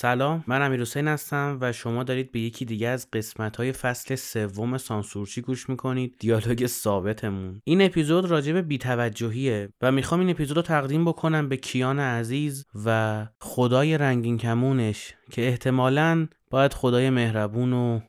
سلام 0.00 0.44
من 0.46 0.62
امیر 0.62 0.80
حسین 0.80 1.08
هستم 1.08 1.58
و 1.60 1.72
شما 1.72 2.04
دارید 2.04 2.32
به 2.32 2.40
یکی 2.40 2.64
دیگه 2.64 2.88
از 2.88 3.10
قسمت 3.12 3.56
های 3.56 3.72
فصل 3.72 4.14
سوم 4.14 4.78
سانسورچی 4.78 5.40
گوش 5.40 5.68
می‌کنید 5.68 6.16
دیالوگ 6.18 6.66
ثابتمون. 6.66 7.60
این 7.64 7.82
اپیزود 7.82 8.24
راجع 8.24 8.52
به 8.52 8.62
بیتوجهیه 8.62 9.68
و 9.80 9.92
می‌خوام 9.92 10.20
این 10.20 10.30
اپیزود 10.30 10.56
رو 10.56 10.62
تقدیم 10.62 11.04
بکنم 11.04 11.48
به 11.48 11.56
کیان 11.56 11.98
عزیز 11.98 12.66
و 12.84 13.26
خدای 13.40 13.98
رنگین 13.98 14.38
کمونش 14.38 15.14
که 15.30 15.48
احتمالا 15.48 16.28
باید 16.50 16.72
خدای 16.72 17.10
مهربون 17.10 17.72
و 17.72 18.00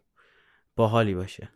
باحالی 0.76 1.16
باشه. 1.16 1.50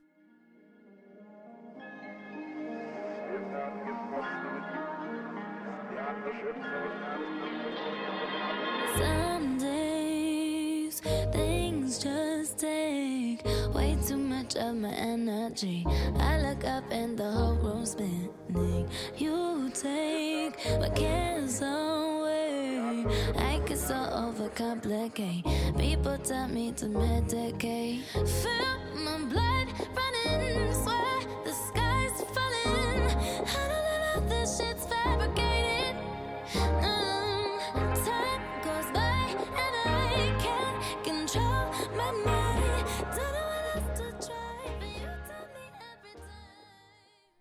Just 12.56 12.60
take 12.60 13.44
way 13.74 13.98
too 14.08 14.18
much 14.18 14.56
of 14.56 14.76
my 14.76 14.90
energy. 14.90 15.86
I 16.20 16.40
look 16.42 16.64
up 16.66 16.84
and 16.92 17.18
the 17.18 17.30
whole 17.30 17.56
room's 17.56 17.92
spinning. 17.92 18.90
You 19.18 19.72
take 19.74 20.56
my 20.80 20.90
cares 20.90 21.62
away. 21.62 23.06
I 23.38 23.62
get 23.66 23.78
so 23.78 23.96
overcomplicate. 23.96 25.78
People 25.78 26.18
tell 26.20 26.48
me 26.48 26.72
to 26.74 26.86
medicate. 26.86 28.04
Feel 28.14 29.04
my 29.04 29.15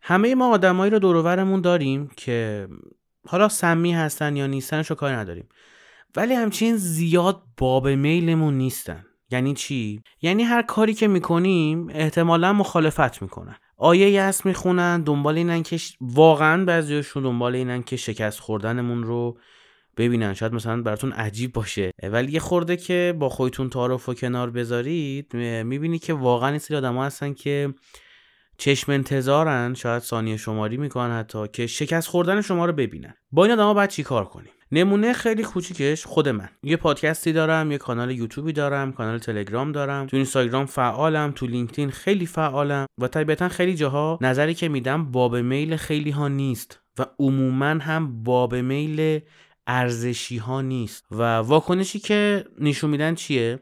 همه 0.07 0.35
ما 0.35 0.51
آدمایی 0.51 0.91
رو 0.91 0.99
دورورمون 0.99 1.61
داریم 1.61 2.11
که 2.17 2.69
حالا 3.29 3.49
سمی 3.49 3.93
هستن 3.93 4.37
یا 4.37 4.47
نیستنش 4.47 4.91
رو 4.91 4.97
کاری 4.97 5.15
نداریم. 5.15 5.49
ولی 6.17 6.35
همچین 6.35 6.77
زیاد 6.77 7.43
باب 7.59 7.89
میلمون 7.89 8.55
نیستن. 8.55 9.05
یعنی 9.31 9.55
چی؟ 9.55 10.03
یعنی 10.23 10.43
هر 10.43 10.63
کاری 10.63 10.95
که 10.95 11.09
می‌کنیم 11.09 11.87
احتمالا 11.91 12.53
مخالفت 12.53 13.23
می‌کنن. 13.23 13.57
آیه 13.77 14.23
هست 14.23 14.47
می‌خونن 14.47 15.03
دنبال 15.03 15.37
اینن 15.37 15.63
که 15.63 15.77
ش- 15.77 15.97
واقعا 16.01 16.65
بعضیاشون 16.65 17.23
دنبال 17.23 17.55
اینن 17.55 17.83
که 17.83 17.97
شکست 17.97 18.41
خوردنمون 18.41 19.03
رو 19.03 19.39
ببینن. 19.97 20.35
شاید 20.35 20.53
مثلا 20.53 20.83
براتون 20.83 21.13
عجیب 21.13 21.53
باشه. 21.53 21.91
ولی 22.03 22.33
یه 22.33 22.41
خورده 22.41 22.77
که 22.77 23.15
با 23.19 23.29
خودتون 23.29 23.71
تعارف 23.71 24.09
و 24.09 24.15
کنار 24.15 24.51
بذارید 24.51 25.35
می‌بینی 25.65 25.99
که 25.99 26.15
واقعا 26.15 26.49
این 26.49 26.59
سری 26.59 26.77
آدم 26.77 26.99
هستن 26.99 27.33
که 27.33 27.75
چشم 28.59 28.93
انتظارن 28.93 29.75
شاید 29.75 30.03
ثانیه 30.03 30.37
شماری 30.37 30.77
می‌کنن 30.77 31.19
حتی 31.19 31.49
که 31.49 31.67
شکست 31.67 32.09
خوردن 32.09 32.41
شما 32.41 32.67
رو 32.67 32.73
ببینن. 32.73 33.15
با 33.33 33.45
این 33.45 33.53
آدما 33.53 33.75
باید 33.75 33.91
چیکار 33.91 34.25
کنیم؟ 34.25 34.51
نمونه 34.73 35.13
خیلی 35.13 35.43
کوچیکش 35.43 36.07
خود 36.07 36.29
من. 36.29 36.49
یه 36.63 36.77
پادکستی 36.77 37.33
دارم 37.33 37.73
یه 37.73 37.79
کانال 37.79 38.11
یوتیوبی 38.11 38.53
دارم 38.53 38.93
کانال 38.93 39.19
تلگرام 39.19 39.73
دارم. 39.73 40.07
تو 40.07 40.17
اینستاگرام 40.17 40.67
فعالم 40.67 41.33
تو 41.37 41.47
لینکدین 41.47 41.91
خیلی 41.91 42.27
فعالم. 42.27 42.87
و 42.99 43.09
طبیعتا 43.09 43.49
خیلی 43.49 43.75
جاها 43.75 44.19
نظری 44.21 44.55
که 44.55 44.69
میدم 44.69 45.11
باب 45.13 45.37
میل 45.37 45.77
خیلی 45.77 46.11
ها 46.11 46.29
نیست 46.29 46.81
و 46.99 47.07
عموما 47.19 47.67
هم 47.67 48.23
باب 48.23 48.55
میل 48.55 49.21
ارزشی 49.67 50.37
ها 50.37 50.61
نیست. 50.61 51.05
و 51.11 51.23
واکنشی 51.37 51.99
که 51.99 52.45
نشون 52.59 52.91
میدن 52.91 53.15
چیه؟ 53.15 53.59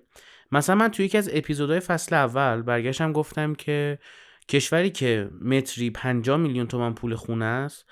مثلا 0.52 0.76
من 0.76 0.88
توی 0.88 1.04
یکی 1.04 1.18
از 1.18 1.30
اپیزودهای 1.32 1.80
فصل 1.80 2.16
اول 2.16 2.62
برگشتم 2.62 3.12
گفتم 3.12 3.54
که 3.54 3.98
کشوری 4.48 4.90
که 4.90 5.30
متری 5.40 5.90
50 5.90 6.36
میلیون 6.36 6.66
تومن 6.66 6.94
پول 6.94 7.14
خونه 7.14 7.44
است 7.44 7.86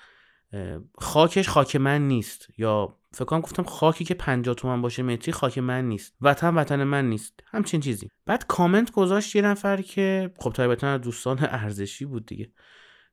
خاکش 0.97 1.49
خاک 1.49 1.75
من 1.75 2.07
نیست. 2.07 2.47
یا 2.57 2.97
فکر 3.13 3.25
کنم 3.25 3.41
گفتم 3.41 3.63
خاکی 3.63 4.05
که 4.05 4.13
50 4.13 4.55
تومن 4.55 4.81
باشه 4.81 5.03
متری 5.03 5.31
خاک 5.31 5.57
من 5.57 5.87
نیست. 5.87 6.15
وطن 6.21 6.55
وطن 6.55 6.83
من 6.83 7.09
نیست. 7.09 7.39
همچین 7.45 7.79
چیزی. 7.79 8.09
بعد 8.25 8.47
کامنت 8.47 8.91
گذاشت 8.91 9.35
یه 9.35 9.41
نفر 9.41 9.81
که 9.81 10.33
خب 10.37 10.51
طبیعتا 10.51 10.97
دوستان 10.97 11.39
ارزشی 11.63 12.05
بود 12.05 12.25
دیگه. 12.25 12.51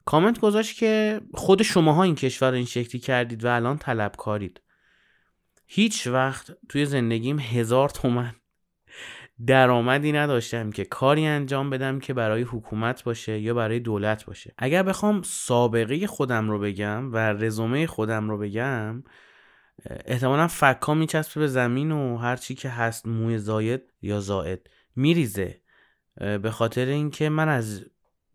کامنت 0.04 0.40
گذاشت 0.40 0.78
که 0.78 1.20
خود 1.34 1.62
شماها 1.62 2.02
این 2.02 2.14
کشور 2.14 2.52
این 2.52 2.64
شکلی 2.64 3.00
کردید 3.00 3.44
و 3.44 3.48
الان 3.48 3.78
طلبکارید. 3.78 4.60
هیچ 5.66 6.06
وقت 6.06 6.56
توی 6.68 6.86
زندگیم 6.86 7.38
هزار 7.38 7.88
تومن 7.88 8.34
درآمدی 9.46 10.12
نداشتم 10.12 10.70
که 10.70 10.84
کاری 10.84 11.26
انجام 11.26 11.70
بدم 11.70 11.98
که 11.98 12.14
برای 12.14 12.42
حکومت 12.42 13.04
باشه 13.04 13.38
یا 13.38 13.54
برای 13.54 13.80
دولت 13.80 14.24
باشه. 14.24 14.54
اگر 14.58 14.82
بخوام 14.82 15.22
سابقه 15.22 16.06
خودم 16.06 16.50
رو 16.50 16.58
بگم 16.58 17.12
و 17.12 17.16
رزومه 17.16 17.86
خودم 17.86 18.30
رو 18.30 18.38
بگم 18.38 19.02
احتمالا 20.04 20.46
فکا 20.46 20.94
میچسبه 20.94 21.40
به 21.40 21.46
زمین 21.46 21.92
و 21.92 22.16
هر 22.16 22.36
چی 22.36 22.54
که 22.54 22.68
هست 22.68 23.06
موی 23.06 23.38
زاید 23.38 23.82
یا 24.02 24.20
زائد 24.20 24.60
میریزه. 24.96 25.60
به 26.16 26.50
خاطر 26.50 26.86
اینکه 26.86 27.28
من 27.28 27.48
از 27.48 27.84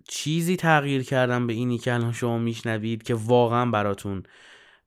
چیزی 0.08 0.56
تغییر 0.56 1.04
کردم 1.04 1.48
به 1.48 1.54
اینی 1.54 1.78
که 1.78 1.94
الان 1.94 2.12
شما 2.12 2.38
میشنوید 2.38 3.04
که 3.04 3.14
واقعا 3.14 3.66
براتون 3.66 4.24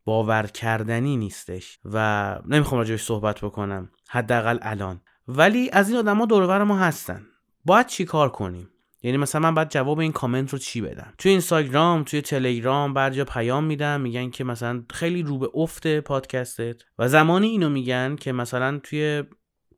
باور 0.05 0.47
کردنی 0.47 1.16
نیستش 1.16 1.78
و 1.84 2.38
نمی‌خوام 2.47 2.78
راجبش 2.78 3.03
صحبت 3.03 3.44
بکنم. 3.44 3.91
حداقل 4.09 4.59
الان. 4.62 5.00
ولی 5.28 5.70
از 5.72 5.88
این 5.88 5.98
آدما 5.98 6.26
دور 6.26 6.62
ما 6.64 6.78
هستن. 6.78 7.26
باید 7.64 7.87
چی 7.87 8.04
کار 8.04 8.28
کنیم؟ 8.28 8.70
یعنی 9.03 9.16
مثلا 9.16 9.41
من 9.41 9.54
باید 9.54 9.69
جواب 9.69 9.98
این 9.98 10.12
کامنت 10.12 10.53
رو 10.53 10.59
چی 10.59 10.81
بدم؟ 10.81 11.12
توی 11.19 11.31
اینستاگرام 11.31 12.04
توی 12.04 12.20
تلگرام 12.20 12.94
بعضیا 12.94 13.25
پیام 13.25 13.64
میدن 13.64 14.00
میگن 14.00 14.31
که 14.31 14.44
مثلا 14.44 14.84
خیلی 14.91 15.22
رو 15.22 15.38
به 15.38 15.50
افت 15.54 15.87
پادکستت. 15.87 16.82
و 16.98 17.09
زمانی 17.09 17.47
اینو 17.47 17.69
میگن 17.69 18.16
که 18.16 18.32
مثلا 18.32 18.78
توی 18.78 19.25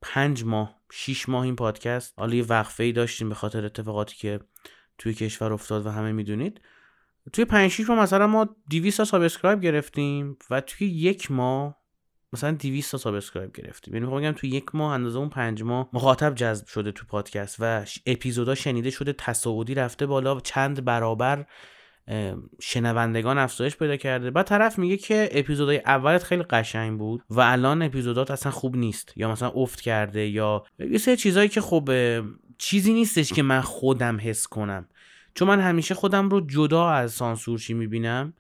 پنج 0.03 0.45
ماه 0.45 0.79
شیش 0.93 1.29
ماه 1.29 1.43
این 1.43 1.57
پادکست 1.57 2.15
حالا 2.19 2.35
یه 2.35 2.45
وقفه 2.45 2.85
ای 2.85 2.93
داشتیم 2.93 3.29
به 3.29 3.35
خاطر 3.35 3.65
اتفاقاتی 3.65 4.17
که 4.17 4.41
توی 4.99 5.15
کشور 5.15 5.53
افتاد 5.53 5.87
و 5.87 5.91
همه 5.91 6.13
می‌دونید. 6.13 6.61
توی 7.33 7.45
5 7.45 7.71
6 7.71 7.89
ماه 7.89 8.03
مثلا 8.03 8.27
ما 8.27 8.57
200 8.71 8.97
تا 8.97 9.05
subscribe 9.05 9.61
گرفتیم 9.61 10.37
و 10.51 10.61
توی 10.61 10.89
یک 10.89 11.31
ماه 11.31 11.78
مثلا 12.33 12.53
200 12.53 12.93
تا 12.93 12.99
subscribe 12.99 13.53
گرفتیم. 13.53 13.95
یعنی 13.95 14.07
می‌خوام 14.07 14.23
بگم 14.23 14.33
توی 14.33 14.51
یک 14.51 14.75
ماه 14.75 14.93
اندازه 14.93 15.19
اون 15.19 15.29
پنج 15.29 15.63
ماه 15.63 15.89
مخاطب 15.93 16.35
جذب 16.35 16.67
شده 16.67 16.93
تو 16.93 17.07
پادکست 17.07 17.57
و 17.59 17.85
اپیزودا 18.07 18.55
شنیده 18.55 18.91
شده 18.91 19.13
تصاعدی 19.13 19.75
رفته 19.75 20.07
بالا 20.07 20.41
چند 20.41 20.85
برابر 20.85 21.47
شنوندگان 22.61 23.39
افزایش 23.39 23.77
پیدا 23.77 23.97
کرده. 23.97 24.31
بعد 24.31 24.47
طرف 24.47 24.79
میگه 24.79 24.97
که 24.97 25.29
اپیزودهای 25.33 25.79
اولت 25.87 26.23
خیلی 26.23 26.43
قشنگ 26.43 26.99
بود 26.99 27.23
و 27.31 27.41
الان 27.41 27.83
اپیزودات 27.83 28.31
اصلا 28.31 28.53
خوب 28.53 28.77
نیست. 28.77 29.13
یا 29.17 29.31
مثلا 29.31 29.49
افت 29.49 29.81
کرده 29.81 30.29
یا 30.29 30.65
یه 30.79 30.99
سری 30.99 31.17
چیزایی 31.17 31.49
که 31.49 31.61
خب 31.61 31.91
چیزی 32.59 32.93
نیستش 32.93 33.33
که 33.33 33.43
من 33.43 33.61
خودم 33.61 34.19
حس 34.21 34.47
کنم. 34.47 34.89
چون 35.35 35.49
من 35.49 35.61
همیشه 35.61 35.95
خودم 35.95 36.29
رو 36.29 36.41
جدا 36.41 36.89
از 36.89 37.13
سانسورچی 37.13 37.75
می‌بینم؟ 37.75 38.35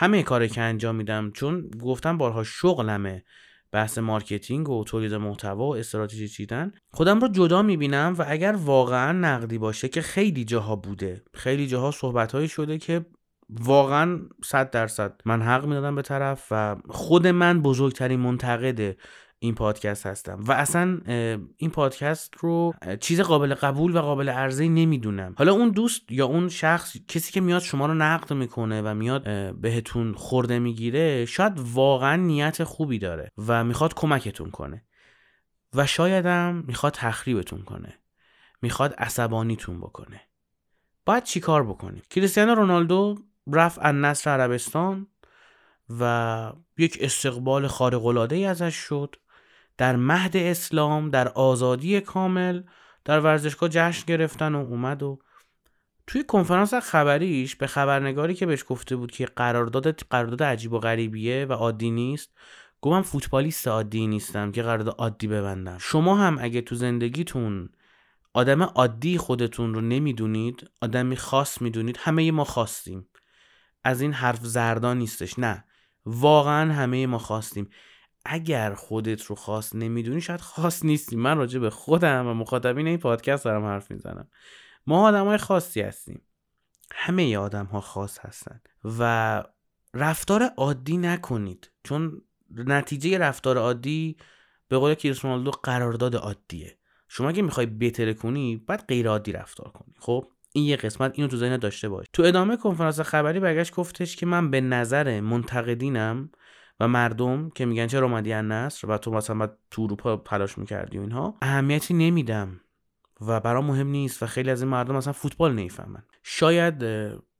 همه 0.00 0.22
کاری 0.22 0.48
که 0.48 0.60
انجام 0.60 0.96
میدم 0.96 1.30
چون 1.30 1.70
گفتم 1.82 2.18
بارها 2.18 2.44
شغلمه. 2.44 3.24
بحث 3.72 3.98
marketing 3.98 4.68
و 4.68 4.84
تولید 4.84 5.14
محتوا 5.14 5.68
و 5.68 5.76
استراتژی 5.76 6.28
چیدن 6.28 6.72
خودم 6.90 7.20
رو 7.20 7.28
جدا 7.28 7.62
می‌بینم 7.62 8.14
و 8.18 8.24
اگر 8.28 8.52
واقعا 8.52 9.12
نقدی 9.12 9.58
باشه 9.58 9.88
که 9.88 10.02
خیلی 10.02 10.44
جاها 10.44 10.76
بوده. 10.76 11.22
خیلی 11.34 11.66
جاها 11.66 11.90
صحبتهایی 11.90 12.48
شده 12.48 12.78
که 12.78 13.06
واقعا 13.50 14.20
صد 14.44 14.70
درصد 14.70 15.20
من 15.24 15.42
حق 15.42 15.64
می‌دادم 15.64 15.94
به 15.94 16.02
طرف 16.02 16.46
و 16.50 16.76
خود 16.88 17.26
من 17.26 17.62
بزرگترین 17.62 18.20
منتقد 18.20 18.96
این 19.38 19.54
پادکست 19.54 20.06
هستم. 20.06 20.40
و 20.46 20.52
اصلا 20.52 21.00
این 21.56 21.70
پادکست 21.70 22.34
رو 22.36 22.74
چیز 23.00 23.20
قابل 23.20 23.54
قبول 23.54 23.96
و 23.96 24.00
قابل 24.00 24.28
عرضه 24.28 24.68
نمی‌دونم. 24.68 25.34
حالا 25.38 25.52
اون 25.52 25.68
دوست 25.68 26.12
یا 26.12 26.26
اون 26.26 26.48
شخص 26.48 26.96
کسی 27.08 27.32
که 27.32 27.40
میاد 27.40 27.62
شما 27.62 27.86
رو 27.86 27.94
نقد 27.94 28.32
می‌کنه 28.32 28.82
و 28.82 28.94
میاد 28.94 29.54
بهتون 29.60 30.14
خورده 30.14 30.58
می‌گیره 30.58 31.24
شاید 31.24 31.52
واقعا 31.56 32.16
نیت 32.16 32.64
خوبی 32.64 32.98
داره 32.98 33.32
و 33.46 33.64
می‌خواد 33.64 33.94
کمکتون 33.94 34.50
کنه. 34.50 34.84
و 35.74 35.86
شایدم 35.86 36.64
می‌خواد 36.66 36.92
تخریبتون 36.92 37.62
کنه. 37.62 37.98
می‌خواد 38.62 38.94
عصبانیتون 38.94 39.80
بکنه. 39.80 40.20
باید 41.04 41.22
چیکار 41.22 41.64
بکنیم؟ 41.64 42.02
کریستیانو 42.10 42.54
رونالدو 42.54 43.18
رفت 43.52 43.78
از 43.82 43.94
نصر 43.94 44.30
عربستان 44.30 45.06
و 46.00 46.52
یک 46.78 46.98
استقبال 47.00 47.66
خارق 47.66 48.06
العاده 48.06 48.36
ای 48.36 48.44
ازش 48.44 48.74
شد. 48.74 49.16
در 49.78 49.96
مهد 49.96 50.36
اسلام 50.36 51.10
در 51.10 51.28
آزادی 51.28 52.00
کامل 52.00 52.62
در 53.04 53.20
ورزشگاه 53.20 53.68
جشن 53.68 54.04
گرفتن 54.06 54.54
و 54.54 54.58
اومد 54.58 55.02
و 55.02 55.18
توی 56.06 56.24
کنفرانس 56.24 56.74
خبریش 56.74 57.56
به 57.56 57.66
خبرنگاری 57.66 58.34
که 58.34 58.46
بهش 58.46 58.64
گفته 58.68 58.96
بود 58.96 59.10
که 59.10 59.26
قرارداد 59.26 60.00
قرارداد 60.00 60.42
عجیب 60.42 60.72
و 60.72 60.78
غریبیه 60.78 61.46
و 61.48 61.52
عادی 61.52 61.90
نیست 61.90 62.30
گفت 62.80 62.92
من 62.92 63.02
فوتبالیست 63.02 63.68
عادی 63.68 64.06
نیستم 64.06 64.52
که 64.52 64.62
قرارداد 64.62 64.94
عادی 64.98 65.26
ببندم. 65.26 65.78
شما 65.78 66.16
هم 66.16 66.38
اگه 66.40 66.60
تو 66.60 66.74
زندگیتون 66.74 67.68
آدم 68.34 68.62
عادی 68.62 69.18
خودتون 69.18 69.74
رو 69.74 69.80
نمی‌دونید 69.80 70.70
آدمی 70.82 71.16
خاص 71.16 71.62
می‌دونید 71.62 71.96
همه 72.00 72.30
ما 72.30 72.44
خواستیم 72.44 73.08
از 73.84 74.00
این 74.00 74.12
حرف 74.12 74.46
زردان 74.46 74.98
نیستش 74.98 75.38
نه. 75.38 75.64
واقعا 76.06 76.72
همه 76.72 77.06
ما 77.06 77.18
خواستیم 77.18 77.68
اگر 78.30 78.74
خودت 78.74 79.22
رو 79.22 79.36
خاص 79.36 79.74
نمی‌دونی 79.74 80.20
شاید 80.20 80.40
خاص 80.40 80.84
نیستی. 80.84 81.16
من 81.16 81.38
راجع 81.38 81.58
به 81.58 81.70
خودم 81.70 82.26
و 82.26 82.34
مخاطبین 82.34 82.86
این 82.86 82.98
پادکست 82.98 83.44
دارم 83.44 83.64
حرف 83.64 83.90
می‌زنم. 83.90 84.28
ما 84.86 85.08
آدم 85.08 85.26
های 85.26 85.38
خاصی 85.38 85.80
هستیم. 85.80 86.22
همه 86.92 87.36
آدم 87.36 87.64
ها 87.64 87.80
خاص 87.80 88.18
هستن. 88.18 88.60
و 88.98 89.44
رفتار 89.94 90.42
عادی 90.42 90.96
نکنید. 90.96 91.70
چون 91.84 92.22
نتیجه 92.50 93.18
رفتار 93.18 93.58
عادی 93.58 94.16
به 94.68 94.78
قول 94.78 94.94
کریستیانو 94.94 95.50
قرارداد 95.50 96.16
عادیه. 96.16 96.78
شما 97.08 97.28
اگه 97.28 97.42
می‌خوای 97.42 97.66
بهتره 97.66 98.14
کنی 98.14 98.56
باید 98.56 98.84
غیر 98.88 99.08
عادی 99.08 99.32
رفتار 99.32 99.68
کنی. 99.68 99.94
خب 99.98 100.24
این 100.52 100.64
یه 100.64 100.76
قسمت 100.76 101.12
اینو 101.14 101.28
تو 101.28 101.36
ذهن 101.36 101.56
داشته 101.56 101.88
باش. 101.88 102.06
تو 102.12 102.22
ادامه 102.22 102.56
کنفرانس 102.56 103.00
خبری 103.00 103.40
برگشت 103.40 103.74
گفتش 103.74 104.16
که 104.16 104.26
من 104.26 104.50
به 104.50 104.60
نظر 104.60 105.20
منتقدینم 105.20 106.30
و 106.80 106.88
مردم 106.88 107.50
که 107.50 107.66
میگن 107.66 107.86
چرا 107.86 108.06
اومدی 108.06 108.34
نصر 108.34 108.86
و 108.88 108.98
تو 108.98 109.10
مثلا 109.10 109.50
تو 109.70 109.82
اروپا 109.82 110.16
تلاش 110.16 110.58
می‌کردی 110.58 110.98
و 110.98 111.00
اینها 111.00 111.34
اهمیتی 111.42 111.94
نمیدم 111.94 112.60
و 113.20 113.40
برام 113.40 113.66
مهم 113.66 113.86
نیست 113.86 114.22
و 114.22 114.26
خیلی 114.26 114.50
از 114.50 114.62
این 114.62 114.70
مردم 114.70 114.96
مثلا 114.96 115.12
فوتبال 115.12 115.52
نمی‌فهمن. 115.52 116.02
شاید 116.22 116.84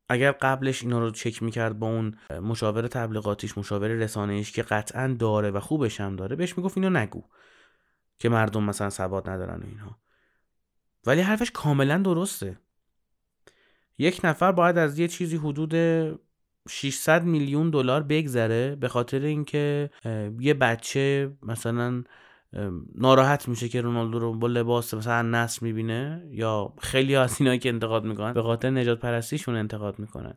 اگر 0.08 0.32
قبلش 0.32 0.82
اینا 0.82 0.98
رو 0.98 1.10
چک 1.10 1.42
می‌کرد 1.42 1.78
با 1.78 1.86
اون 1.86 2.18
مشاور 2.42 2.88
تبلیغاتیش 2.88 3.58
مشاور 3.58 3.88
رسانه‌ایش 3.88 4.52
که 4.52 4.62
قطعا 4.62 5.16
داره 5.18 5.50
و 5.50 5.60
خوبش 5.60 6.00
هم 6.00 6.16
داره 6.16 6.36
بهش 6.36 6.58
می‌گفت 6.58 6.78
اینو 6.78 6.90
نگو 6.90 7.24
که 8.18 8.28
مردم 8.28 8.64
مثلا 8.64 8.90
سواد 8.90 9.30
ندارن 9.30 9.62
و 9.62 9.66
اینها. 9.66 9.98
ولی 11.06 11.20
حرفش 11.20 11.50
کاملا 11.50 11.98
درسته. 11.98 12.58
یک 13.98 14.20
نفر 14.24 14.52
باید 14.52 14.78
از 14.78 14.98
یه 14.98 15.08
چیزی 15.08 15.36
حدود 15.36 15.74
600 16.68 17.24
میلیون 17.24 17.70
دلار 17.70 18.02
بگذره 18.02 18.76
به 18.76 18.88
خاطر 18.88 19.20
اینکه 19.20 19.90
یه 20.40 20.54
بچه 20.54 21.32
مثلا 21.42 22.04
ناراحت 22.94 23.48
میشه 23.48 23.68
که 23.68 23.80
رونالدو 23.80 24.18
رو 24.18 24.34
با 24.34 24.46
لباس 24.46 24.94
مثلا 24.94 25.22
نصر 25.22 25.58
می‌بینه 25.62 26.28
یا 26.30 26.74
خیلی 26.80 27.16
از 27.16 27.40
اینایی 27.40 27.58
که 27.58 27.68
انتقاد 27.68 28.04
می‌کنن 28.04 28.32
به 28.32 28.42
خاطر 28.42 28.70
نجات 28.70 29.00
پرستیشون 29.00 29.56
انتقاد 29.56 29.98
می‌کنن. 29.98 30.34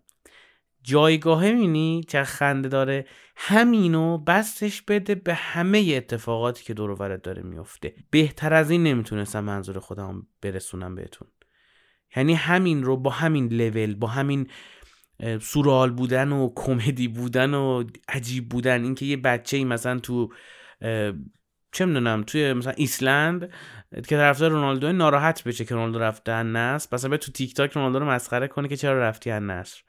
جایگاهه 0.83 1.51
مینی 1.51 2.03
چه 2.07 2.23
خنده 2.23 2.69
داره 2.69 3.05
همینو 3.35 4.17
بستش 4.17 4.81
بده 4.81 5.15
به 5.15 5.33
همه 5.33 5.93
اتفاقاتی 5.97 6.63
که 6.63 6.73
دور 6.73 7.17
داره 7.17 7.43
میفته 7.43 7.93
بهتر 8.09 8.53
از 8.53 8.71
این 8.71 8.83
نمی‌تونستم 8.83 9.43
منظور 9.43 9.79
خودم 9.79 10.27
برسونم 10.41 10.95
بهتون. 10.95 11.27
یعنی 12.15 12.33
همین 12.33 12.83
رو 12.83 12.97
با 12.97 13.09
همین 13.09 13.47
لول 13.47 13.95
با 13.95 14.07
همین 14.07 14.47
سورال 15.41 15.91
بودن 15.91 16.31
و 16.31 16.49
کمدی 16.55 17.07
بودن 17.07 17.53
و 17.53 17.83
عجیب 18.07 18.49
بودن. 18.49 18.83
اینکه 18.83 19.05
یه 19.05 19.17
بچه 19.17 19.57
ای 19.57 19.65
مثلا 19.65 19.99
تو 19.99 20.33
چه 21.71 21.85
می‌دونم 21.85 22.23
توی 22.23 22.53
مثلا 22.53 22.73
ایسلند 22.77 23.49
که 23.91 24.01
طرفدار 24.01 24.51
رونالدو 24.51 24.91
ناراحت 24.91 25.43
بشه 25.43 25.65
که 25.65 25.75
رونالدو 25.75 25.99
رفته 25.99 26.43
نصر 26.43 26.89
مثلا 26.91 27.09
به 27.09 27.17
تو 27.17 27.31
تیک 27.31 27.53
تاک 27.55 27.71
رونالدو 27.71 27.99
رو 27.99 28.05
مسخره 28.05 28.47
کنه 28.47 28.67
که 28.67 28.77
چرا 28.77 28.99
رفتی 28.99 29.31
نصر 29.31 29.81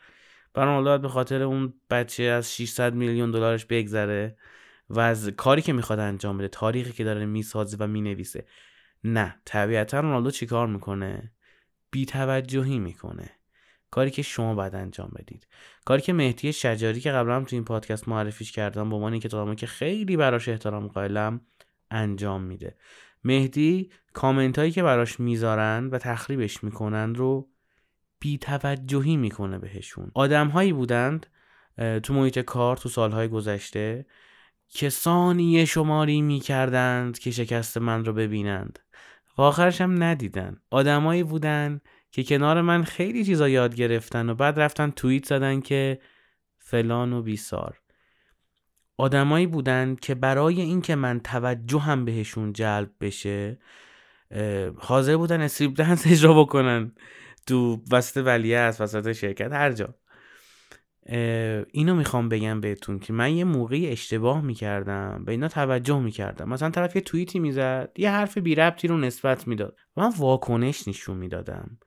برای 0.55 0.69
رونالدو 0.69 1.03
به 1.03 1.09
خاطر 1.09 1.43
اون 1.43 1.75
بچه 1.91 2.23
از 2.23 2.57
600 2.57 2.95
میلیون 2.95 3.31
دلارش 3.31 3.65
بگذره 3.65 4.37
و 4.91 5.01
از 5.01 5.29
کاری 5.29 5.63
که 5.63 5.73
می‌خواد 5.73 5.99
انجام 5.99 6.39
بده 6.39 6.49
تاریخی 6.49 6.93
که 6.93 7.05
داره 7.05 7.27
می‌سازه 7.27 7.77
و 7.81 7.87
می‌نویسه. 7.87 8.47
نه 9.05 9.37
طبیعتا 9.45 10.01
رونالدو 10.01 10.31
چیکار 10.31 10.67
می‌کنه؟ 10.67 11.33
بیتوجهی 11.91 12.79
می‌کنه. 12.79 13.31
کاری 13.93 14.11
که 14.11 14.23
شما 14.23 14.55
باید 14.55 14.75
انجام 14.75 15.11
بدید. 15.17 15.47
کاری 15.85 16.03
که 16.03 16.13
مهدی 16.13 16.53
شجاری 16.53 17.01
که 17.01 17.11
قبلا 17.11 17.37
هم 17.37 17.45
تو 17.45 17.57
این 17.57 17.65
پادکست 17.65 18.09
معرفیش 18.09 18.53
کردم 18.53 18.91
به 18.91 18.97
عنوان 18.97 19.19
که 19.19 19.55
که 19.57 19.67
خیلی 19.67 20.17
براش 20.17 20.49
احترام 20.49 20.89
قائلم 20.89 21.41
انجام 21.91 22.43
میده. 22.43 22.77
مهدی 23.25 23.91
کامنت 24.13 24.59
هایی 24.59 24.71
که 24.71 24.83
براش 24.83 25.21
می‌ذارن 25.21 25.89
و 25.93 25.99
تخریبش 25.99 26.65
می‌کنن 26.65 27.15
رو 27.15 27.49
بیتوجهی 28.19 29.17
می‌کنه 29.17 29.59
بهشون. 29.59 30.11
آدم 30.15 30.49
هایی 30.49 30.73
بودند 30.73 31.27
تو 32.03 32.15
محیط 32.15 32.39
کار 32.39 32.77
تو 32.77 32.89
سالهای 32.89 33.29
گذشته 33.29 34.07
که 34.69 34.89
ثانیه 34.89 35.65
شماری 35.65 36.23
می‌کردند 36.23 37.19
که 37.19 37.31
شکست 37.31 37.79
من 37.79 38.05
رو 38.05 38.13
ببینند. 38.13 38.79
و 39.39 39.43
آخرش 39.43 39.81
هم 39.81 40.03
ندیدن. 40.03 40.57
آدمایی 40.71 41.23
بودن 41.23 41.81
که 42.13 42.25
کنار 42.25 42.61
من 42.61 42.83
خیلی 42.83 43.25
چیزا 43.25 43.49
یاد 43.49 43.75
گرفتن 43.75 44.31
و 44.31 44.35
بعد 44.35 44.61
رفتن 44.61 44.91
توییت 44.91 45.27
زدن 45.27 45.61
که 45.61 45.99
فلان 46.59 47.13
و 47.13 47.23
بیسار. 47.23 47.79
آدمایی 48.97 49.47
بودن 49.47 49.97
که 50.01 50.15
برای 50.15 50.61
اینکه 50.61 50.95
من 50.95 51.21
توجه 51.21 51.79
هم 51.79 52.05
بهشون 52.05 52.53
جلب 52.53 52.91
بشه 53.01 53.59
حاضر 54.77 55.17
بودن 55.17 55.41
استریپ 55.41 55.77
دنس 55.77 56.07
اجرا 56.07 56.43
بکنن 56.43 56.93
تو 57.47 57.83
وسط 57.91 58.23
ولیه 58.27 58.59
از 58.59 58.81
وسط 58.81 59.13
شرکت 59.13 59.53
هر 59.53 59.73
جا. 59.73 59.95
اینو 61.73 61.95
می‌خوام 61.95 62.29
بگم 62.29 62.61
بهتون 62.61 62.99
که 62.99 63.13
من 63.13 63.33
یه 63.33 63.45
موقعی 63.45 63.89
اشتباه 63.89 64.41
می‌کردم 64.41 65.25
به 65.25 65.33
اینا 65.33 65.49
توجه 65.49 66.01
می‌کردم. 66.01 66.49
مثلا 66.49 66.71
طرف 66.71 66.97
یه 66.97 67.03
توییتی 67.03 67.39
می‌زد 67.39 67.93
یه 67.97 68.11
حرف 68.11 68.39
بی 68.39 68.55
ربطی 68.55 68.89
رو 68.89 68.99
نسبت 68.99 69.49
می‌داد. 69.49 69.77
من 69.97 70.11
واکنش 70.19 70.89
نشون 70.89 71.17
می‌دادم. 71.17 71.79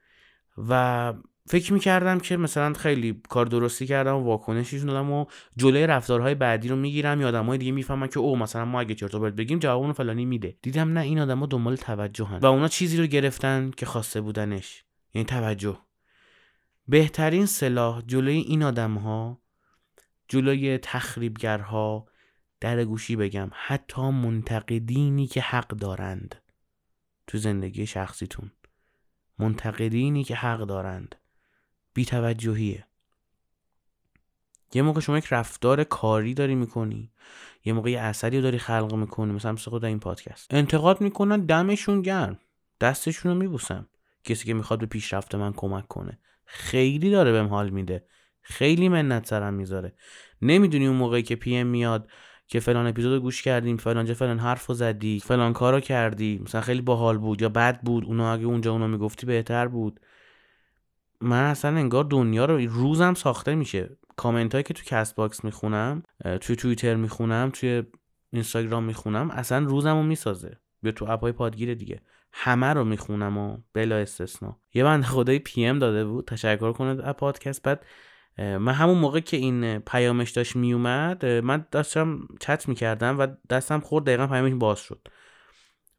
و 0.57 1.13
فکر 1.47 1.73
می‌کردم 1.73 2.19
که 2.19 2.37
مثلا 2.37 2.73
خیلی 2.73 3.21
کار 3.29 3.45
درستی 3.45 3.87
کردم 3.87 4.15
و 4.15 4.23
واکنششون 4.23 4.85
دادم 4.85 5.11
و 5.11 5.25
جلوی 5.57 5.87
رفتارهای 5.87 6.35
بعدی 6.35 6.67
رو 6.67 6.75
می‌گیرم. 6.75 7.21
یا 7.21 7.27
آدمای 7.27 7.57
دیگه 7.57 7.71
می‌فهمن 7.71 8.07
که 8.07 8.19
او 8.19 8.37
مثلا 8.37 8.65
ما 8.65 8.79
اگه 8.79 8.95
چرت 8.95 9.15
بگیم 9.15 9.59
جواب 9.59 9.91
فلانی 9.91 10.25
میده. 10.25 10.57
دیدم 10.61 10.93
نه 10.93 10.99
این 10.99 11.19
آدما 11.19 11.45
دنبال 11.45 11.75
توجهن 11.75 12.37
و 12.37 12.45
اونا 12.45 12.67
چیزی 12.67 12.97
رو 12.97 13.05
گرفتن 13.05 13.71
که 13.77 13.85
خواسته 13.85 14.21
بودنش. 14.21 14.83
یعنی 15.13 15.25
توجه. 15.25 15.77
بهترین 16.87 17.45
سلاح 17.45 18.01
جلوی 18.01 18.37
این 18.37 18.63
آدم 18.63 18.93
ها 18.93 19.41
جلوی 20.27 20.77
تخریبگرها 20.77 22.05
در 22.59 22.85
گوشی 22.85 23.15
بگم 23.15 23.49
حتی 23.53 24.01
منتقدینی 24.01 25.27
که 25.27 25.41
حق 25.41 25.67
دارند 25.67 26.35
تو 27.27 27.37
زندگی 27.37 27.85
شخصیتون. 27.85 28.51
منتقدینی 29.39 30.23
که 30.23 30.35
حق 30.35 30.59
دارند. 30.59 31.15
بیتوجهیه. 31.93 32.85
یه 34.73 34.81
موقع 34.81 34.99
شما 34.99 35.17
یک 35.17 35.27
رفتار 35.31 35.83
کاری 35.83 36.33
داری 36.33 36.55
می‌کنی 36.55 37.11
یه 37.65 37.73
موقع 37.73 37.91
یه 37.91 37.99
اثری 37.99 38.37
رو 38.37 38.43
داری 38.43 38.57
خلق 38.57 38.93
می‌کنی 38.93 39.31
مثلا 39.31 39.51
مثل 39.51 39.69
خود 39.69 39.85
این 39.85 39.99
پادکست. 39.99 40.53
انتقاد 40.53 41.01
می‌کنن 41.01 41.45
دمشون 41.45 42.01
گرم 42.01 42.39
دستشون 42.81 43.31
رو 43.31 43.37
میبوسم 43.37 43.87
کسی 44.23 44.45
که 44.45 44.53
می‌خواد 44.53 44.79
به 44.79 44.85
پیشرفت 44.85 45.35
من 45.35 45.53
کمک 45.53 45.87
کنه. 45.87 46.19
خیلی 46.45 47.11
داره 47.11 47.31
بهم 47.31 47.47
حال 47.47 47.69
میده. 47.69 48.05
خیلی 48.41 48.89
منت 48.89 49.27
سرم 49.27 49.53
می‌ذاره. 49.53 49.93
نمی‌دونی 50.41 50.87
اون 50.87 50.97
موقعی 50.97 51.23
که 51.23 51.35
PM 51.35 51.67
میاد 51.67 52.09
که 52.47 52.59
فلان 52.59 52.87
اپیزود 52.87 53.21
گوش 53.21 53.41
کردیم 53.41 53.77
فلان 53.77 54.05
جا 54.05 54.13
فلان 54.13 54.39
حرف 54.39 54.71
زدی 54.71 55.19
فلان 55.19 55.53
کارو 55.53 55.79
کردی. 55.79 56.41
مثلا 56.43 56.61
خیلی 56.61 56.81
باحال 56.81 57.17
بود 57.17 57.41
یا 57.41 57.49
بد 57.49 57.81
بود 57.81 58.05
اونا 58.05 58.33
اگه 58.33 58.45
اونجا 58.45 58.71
اونا 58.71 58.87
می‌گفتی 58.87 59.25
بهتر 59.25 59.67
بود. 59.67 59.99
من 61.21 61.43
اصلا 61.43 61.77
انگار 61.77 62.03
دنیا 62.03 62.45
رو 62.45 62.57
روزم 62.57 63.13
ساخته 63.13 63.55
میشه. 63.55 63.97
کامنت 64.15 64.51
هایی 64.51 64.63
که 64.63 64.73
تو 64.73 64.83
کست 64.85 65.15
باکس 65.15 65.43
می‌خونم 65.43 66.03
توی 66.41 66.55
توییتر 66.55 66.95
می‌خونم 66.95 67.49
توی 67.53 67.83
اینستاگرام 68.33 68.83
می‌خونم 68.83 69.31
اصلا 69.31 69.65
روزم 69.65 69.95
رو 69.95 70.03
می‌سازه. 70.03 70.57
به 70.83 70.91
تو 70.91 71.05
اپای 71.09 71.31
پادگیر 71.31 71.73
دیگه. 71.73 72.01
همه 72.31 72.73
رو 72.73 72.83
می‌خونم 72.83 73.37
و 73.37 73.57
بلا 73.73 73.95
استثنا. 73.95 74.59
یه 74.73 74.83
بنده 74.83 75.03
خدایی 75.03 75.39
PM 75.39 75.79
داده 75.79 76.05
بود. 76.05 76.25
تشکر 76.27 76.71
کنه 76.71 77.13
پادکست. 77.13 77.63
بعد 77.63 77.85
من 78.37 78.73
همون 78.73 78.97
موقع 78.97 79.19
که 79.19 79.37
این 79.37 79.79
پیامش 79.79 80.31
داشت 80.31 80.55
میومد 80.55 81.25
من 81.25 81.65
داشتم 81.71 82.27
چت 82.39 82.67
می‌کردم 82.69 83.19
و 83.19 83.27
دستم 83.49 83.79
خورد 83.79 84.05
دقیقا 84.05 84.27
پیامش 84.27 84.53
باز 84.53 84.79
شد. 84.79 85.07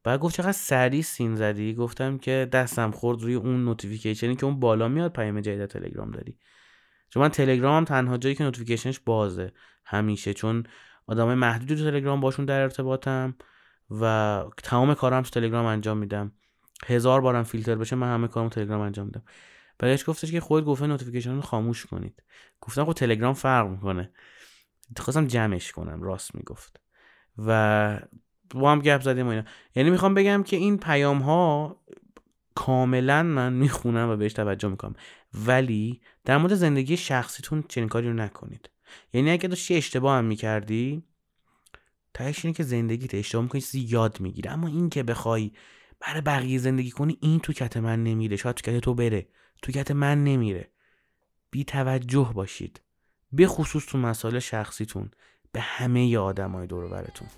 بعد 0.04 0.20
گفت 0.20 0.36
چقدر 0.36 0.52
سریع 0.52 1.02
seen 1.02 1.36
زدی؟ 1.36 1.74
گفتم 1.74 2.18
که 2.18 2.48
دستم 2.52 2.90
خورد 2.90 3.22
روی 3.22 3.34
اون 3.34 3.64
notification 3.64 4.31
ی 4.31 4.36
که 4.36 4.46
اون 4.46 4.60
بالا 4.60 4.88
میاد 4.88 5.12
پیام 5.12 5.40
جدید 5.40 5.66
تلگرام 5.66 6.10
داری. 6.10 6.38
چون 7.10 7.22
من 7.22 7.28
تلگرام 7.28 7.84
تنها 7.84 8.16
جایی 8.16 8.34
که 8.34 8.44
notification 8.44 8.92
ش 8.92 9.00
بازه 9.00 9.52
همیشه 9.84 10.34
چون 10.34 10.64
آدمای 11.06 11.34
محدودی 11.34 11.76
تو 11.76 11.90
تلگرام 11.90 12.20
باشون 12.20 12.44
در 12.44 12.60
ارتباطم 12.60 13.34
و 14.00 14.44
تمام 14.62 14.94
کارم 14.94 15.22
تو 15.22 15.30
تلگرام 15.30 15.66
انجام 15.66 15.98
میدم. 15.98 16.32
هزار 16.86 17.20
بارم 17.20 17.42
فیلتر 17.42 17.74
بشه 17.74 17.96
من 17.96 18.14
همه 18.14 18.28
کارم 18.28 18.48
تلگرام 18.48 18.80
انجام 18.80 19.06
میدم. 19.06 19.22
بهش 19.78 20.08
گفتش 20.08 20.30
که 20.30 20.40
خود 20.40 20.64
گفته 20.64 20.86
notification 20.86 21.34
رو 21.34 21.40
خاموش 21.40 21.86
کنید. 21.86 22.22
گفتم 22.60 22.84
خب 22.84 22.92
تلگرام 22.92 23.34
فرق 23.34 23.68
می‌کنه. 23.68 24.12
خواستم 24.96 25.26
جمعش 25.26 25.72
کنم 25.72 26.02
راست 26.02 26.34
می‌گفت. 26.34 26.80
و 27.38 28.00
با 28.54 28.72
هم 28.72 28.80
گپ 28.80 29.02
زدیم 29.02 29.26
اینا. 29.26 29.44
یعنی 29.74 29.90
می‌خوام 29.90 30.14
بگم 30.14 30.42
که 30.42 30.56
این 30.56 30.78
پیام 30.78 31.18
ها 31.18 31.76
کاملا 32.54 33.22
من 33.22 33.52
می‌خونم 33.52 34.08
و 34.08 34.16
بهش 34.16 34.32
توجه 34.32 34.68
می‌کنم. 34.68 34.94
ولی 35.34 36.00
در 36.24 36.38
مورد 36.38 36.54
زندگی 36.54 36.96
شخصیتون 36.96 37.64
چنین 37.68 37.88
کاری 37.88 38.08
رو 38.08 38.14
نکنید. 38.14 38.70
یعنی 39.12 39.30
اگه 39.30 39.48
داشتی 39.48 39.74
اشتباه 39.74 40.16
هم 40.18 40.24
می‌کردی 40.24 41.02
تهش 42.14 42.44
اینه 42.44 42.54
که 42.54 42.62
زندگیت 42.62 43.14
اشتباه 43.14 43.42
می‌کنی 43.42 43.60
چیزی 43.60 43.80
یاد 43.80 44.20
می‌گیره 44.20 44.50
اما 44.50 44.68
این 44.68 44.90
که 44.90 45.02
بخوای 45.02 45.52
برای 46.00 46.20
بقیه 46.20 46.58
زندگی 46.58 46.90
کنی 46.90 47.18
این 47.20 47.40
تو 47.40 47.52
کت 47.52 47.76
من 47.76 48.04
نمیره. 48.04 48.36
شاید 48.36 48.56
تو 48.56 48.72
کت 48.72 48.78
تو 48.80 48.94
بره. 48.94 49.28
تو 49.62 49.72
کت 49.72 49.90
من 49.90 50.24
نمیره. 50.24 50.70
بی 51.50 51.64
توجه 51.64 52.30
باشید. 52.34 52.80
به 53.32 53.46
خصوص 53.46 53.86
تو 53.86 53.98
مسائل 53.98 54.38
شخصیتون. 54.38 55.10
به 55.52 55.60
همه 55.60 56.06
ی 56.06 56.16
آدم 56.16 56.52
های 56.52 56.66
دور 56.66 56.88
براتون 56.88 57.28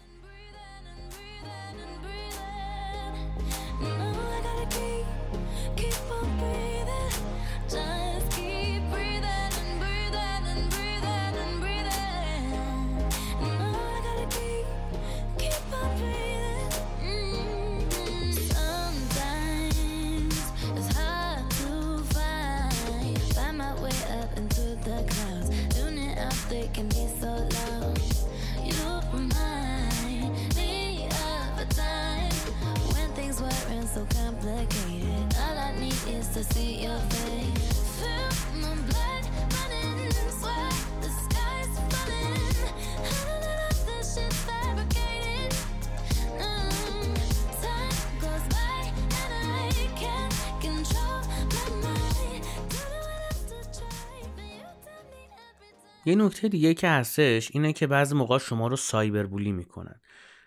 یه 56.09 56.15
نکته 56.15 56.49
دیگه 56.49 56.75
که 56.75 56.89
هستش 56.89 57.51
اینه 57.53 57.73
که 57.73 57.87
بعضی 57.87 58.15
موقع 58.15 58.39
شما 58.39 58.69
رو 58.69 58.77
سایبر 58.77 59.27
بولی 59.27 59.53
می‌کنن. 59.53 60.01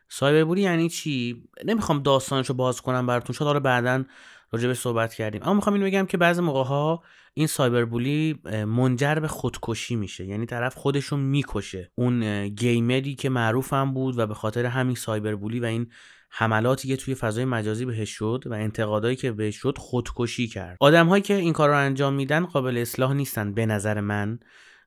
سایبر 0.09 0.43
بولی 0.43 0.61
یعنی 0.61 0.89
چی؟ 0.89 1.43
نمی‌خوام 1.65 2.03
داستانش 2.03 2.49
رو 2.49 2.55
باز 2.55 2.81
کنم 2.81 3.07
براتون 3.07 3.35
شاید 3.35 3.47
حالا 3.47 3.59
بعدا 3.59 4.03
راجع 4.51 4.73
صحبت 4.73 5.13
کردیم. 5.13 5.41
اما 5.43 5.53
می‌خوام 5.53 5.73
اینو 5.73 5.85
بگم 5.85 6.05
که 6.05 6.17
بعضی 6.17 6.41
موقع 6.41 6.63
ها 6.63 7.03
این 7.33 7.47
سایبر 7.47 7.85
بولی 7.85 8.39
منجر 8.67 9.15
به 9.15 9.27
خودکشی 9.27 9.95
میشه. 9.95 10.25
یعنی 10.25 10.45
طرف 10.45 10.75
خودشون 10.75 11.19
می‌کشه. 11.19 11.91
اون 11.95 12.47
گیمری 12.47 13.15
که 13.15 13.29
معروف 13.29 13.73
هم 13.73 13.93
بود 13.93 14.19
و 14.19 14.27
به 14.27 14.33
خاطر 14.33 14.65
همین 14.65 14.95
سایبر 14.95 15.35
بولی 15.35 15.59
و 15.59 15.65
این 15.65 15.91
حملاتی 16.29 16.87
که 16.87 16.97
توی 16.97 17.15
فضای 17.15 17.45
مجازی 17.45 17.85
بهش 17.85 18.09
شد 18.09 18.43
و 18.45 18.53
انتقادایی 18.53 19.15
که 19.15 19.31
بهش 19.31 19.55
شد 19.55 19.77
خودکشی 19.77 20.47
کرد. 20.47 20.77
آدمهایی 20.79 21.21
که 21.21 21.33
این 21.33 21.53
کار 21.53 21.69
رو 21.69 21.77
انجام 21.77 22.13
میدن 22.13 22.45
قابل 22.45 22.77
اصلاح 22.77 23.13
نیستن 23.13 23.53
به 23.53 23.65
نظر 23.65 24.01
من. 24.01 24.39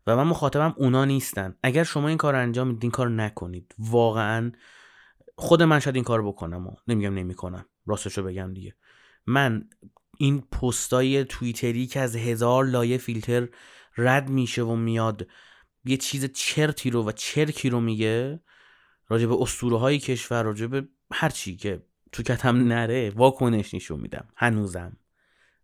و 0.06 0.16
من 0.16 0.22
مخاطبم 0.22 0.74
اونا 0.76 1.04
نیستن. 1.04 1.54
اگر 1.62 1.84
شما 1.84 2.08
این 2.08 2.18
کار 2.18 2.34
انجام 2.34 2.68
میدین 2.68 2.90
کار 2.90 3.10
نکنید. 3.10 3.74
واقعا 3.78 4.52
خود 5.36 5.62
من 5.62 5.80
شاید 5.80 5.94
این 5.94 6.04
کار 6.04 6.26
بکنم 6.26 6.66
و 6.66 6.74
نمیگم 6.88 7.14
نمی‌کنم. 7.14 7.66
راستشو 7.86 8.22
بگم 8.22 8.54
دیگه. 8.54 8.74
من 9.26 9.68
این 10.18 10.40
پستای 10.40 11.24
توییتری 11.24 11.86
که 11.86 12.00
از 12.00 12.16
هزار 12.16 12.64
لایه 12.64 12.98
فیلتر 12.98 13.48
رد 13.96 14.28
میشه 14.28 14.62
و 14.62 14.76
میاد 14.76 15.26
یه 15.84 15.96
چیز 15.96 16.32
چرتی 16.32 16.90
رو 16.90 17.08
و 17.08 17.12
چرکی 17.12 17.70
رو 17.70 17.80
میگه 17.80 18.40
راجع 19.08 19.26
به 19.26 19.36
اسطوره 19.40 19.78
های 19.78 19.98
کشور 19.98 20.42
راجع 20.42 20.66
به 20.66 20.88
هر 21.12 21.28
چی 21.28 21.56
که 21.56 21.82
تو 22.12 22.22
کتم 22.22 22.56
نره 22.56 23.10
واکنش 23.10 23.74
نشون 23.74 24.00
میدم. 24.00 24.28
هنوزم. 24.36 24.96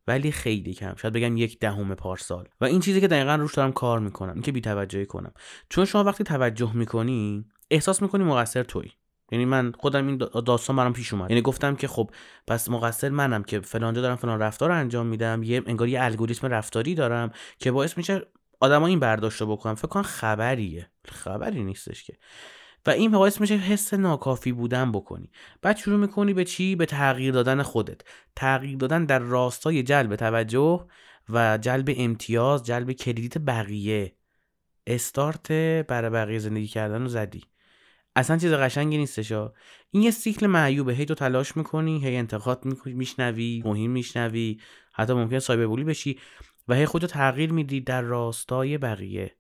ولی 0.07 0.33
خیلی 0.33 0.75
کم. 0.75 0.95
شاید 0.97 1.15
بگم 1.15 1.37
یک 1.37 1.59
دهم 1.59 1.95
پارسال. 1.95 2.49
و 2.61 2.65
این 2.65 2.81
چیزی 2.81 3.01
که 3.01 3.09
دقیقا 3.09 3.35
روش 3.35 3.55
دارم 3.55 3.73
کار 3.73 3.99
می‌کنم 3.99 4.33
این 4.33 4.43
که 4.43 4.53
بی 4.53 4.61
توجهی 4.61 5.07
کنم. 5.07 5.33
چون 5.69 5.85
شما 5.85 6.05
وقتی 6.05 6.25
توجه 6.25 6.77
می‌کنی 6.77 7.45
احساس 7.71 8.03
می‌کنی 8.03 8.25
مقصر 8.25 8.63
توی. 8.63 8.91
یعنی 9.33 9.45
من 9.45 9.73
خودم 9.79 10.07
این 10.07 10.17
داستان 10.17 10.77
برام 10.77 10.93
پیش 10.93 11.15
اومد. 11.15 11.31
یعنی 11.31 11.43
گفتم 11.43 11.77
که 11.77 11.89
خب 11.89 12.11
پس 12.47 12.69
مقصر 12.69 13.09
منم 13.09 13.43
که 13.43 13.61
فلانجا 13.61 14.01
دارم 14.01 14.17
فلان 14.17 14.41
رفتار 14.41 14.73
انجام 14.73 15.07
میدم. 15.07 15.43
یه 15.43 15.63
انگار 15.67 15.89
یه 15.89 16.03
الگوریتم 16.03 16.47
رفتاری 16.47 16.95
دارم 16.95 17.33
که 17.59 17.73
باعث 17.73 17.97
میشه 17.99 18.23
آدما 18.61 18.87
این 18.87 19.01
برداشت 19.01 19.41
رو 19.41 19.47
بکنم 19.47 19.75
فکر 19.75 19.89
کنم 19.89 20.03
خبریه. 20.03 20.91
خبری 21.09 21.65
نیستش 21.65 22.05
که. 22.05 22.17
و 22.87 22.91
این 22.91 23.11
باعث 23.11 23.41
میشه 23.41 23.55
حس 23.55 23.95
ناکافی 23.95 24.53
بودن 24.53 24.93
بکنی. 24.93 25.31
بعد 25.63 25.77
شروع 25.77 25.99
می‌کنی 25.99 26.35
به 26.35 26.45
چی؟ 26.45 26.77
به 26.77 26.87
تغییر 26.87 27.33
دادن 27.33 27.63
خودت. 27.63 28.01
تغییر 28.37 28.77
دادن 28.77 29.05
در 29.05 29.19
راستای 29.19 29.83
جلب 29.83 30.17
توجه 30.17 30.87
و 31.29 31.59
جلب 31.59 31.95
امتیاز 31.97 32.65
جلب 32.65 32.93
کردیت 32.93 33.39
بقیه. 33.39 34.17
استارت 34.87 35.53
برای 35.89 36.11
بقیه 36.11 36.39
زندگی 36.39 36.67
کردن 36.67 37.03
رو 37.03 37.09
زدی. 37.09 37.43
اصلا 38.17 38.39
چیز 38.39 38.53
قشنگی 38.53 38.99
نیستش 38.99 39.33
این 39.91 40.03
یه 40.03 40.11
سیکل 40.11 40.47
معیوبه. 40.47 40.93
هی 40.93 41.05
تو 41.05 41.15
تلاش 41.15 41.57
می‌کنی 41.57 42.05
هی 42.05 42.17
انتقاد 42.17 42.65
میشنوی 42.87 43.63
مهم 43.65 43.91
میشنوی 43.91 44.61
حتی 44.93 45.13
ممکن 45.13 45.39
سایبر 45.39 45.85
بشی 45.85 46.19
و 46.69 46.75
هی 46.75 46.87
خودتو 46.87 47.07
تغییر 47.07 47.53
میدی 47.53 47.81
در 47.81 48.03
راستای 48.03 48.79
بقیه. 48.79 49.37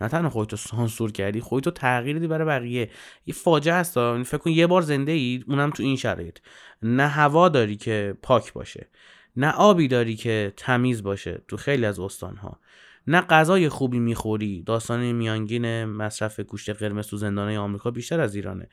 نه 0.00 0.08
تنها 0.08 0.30
خودتو 0.30 0.56
سانسور 0.56 1.12
کردی 1.12 1.40
خودتو 1.40 1.70
تغییر 1.70 2.18
دی 2.18 2.26
برای 2.26 2.46
بقیه. 2.46 2.90
یه 3.26 3.34
فاجعه 3.34 3.74
هست 3.74 3.96
یعنی 3.96 4.24
فکر 4.24 4.38
کن 4.38 4.50
یه 4.50 4.66
بار 4.66 4.82
زنده 4.82 5.12
ای 5.12 5.44
اونم 5.48 5.70
تو 5.70 5.82
این 5.82 5.96
شرایط. 5.96 6.38
نه 6.82 7.08
هوا 7.08 7.48
داری 7.48 7.76
که 7.76 8.16
پاک 8.22 8.52
باشه 8.52 8.88
نه 9.36 9.52
آبی 9.52 9.88
داری 9.88 10.16
که 10.16 10.52
تمیز 10.56 11.02
باشه 11.02 11.42
تو 11.48 11.56
خیلی 11.56 11.86
از 11.86 12.00
استانها. 12.00 12.60
نه 13.06 13.20
غذای 13.20 13.68
خوبی 13.68 13.98
می‌خوری 13.98 14.62
داستان 14.62 15.12
میانگین 15.12 15.84
مصرف 15.84 16.40
گوشت 16.40 16.70
قرمز 16.70 17.06
تو 17.06 17.16
زندانهای 17.16 17.56
آمریکا 17.56 17.90
بیشتر 17.90 18.20
از 18.20 18.34
ایرانه. 18.34 18.68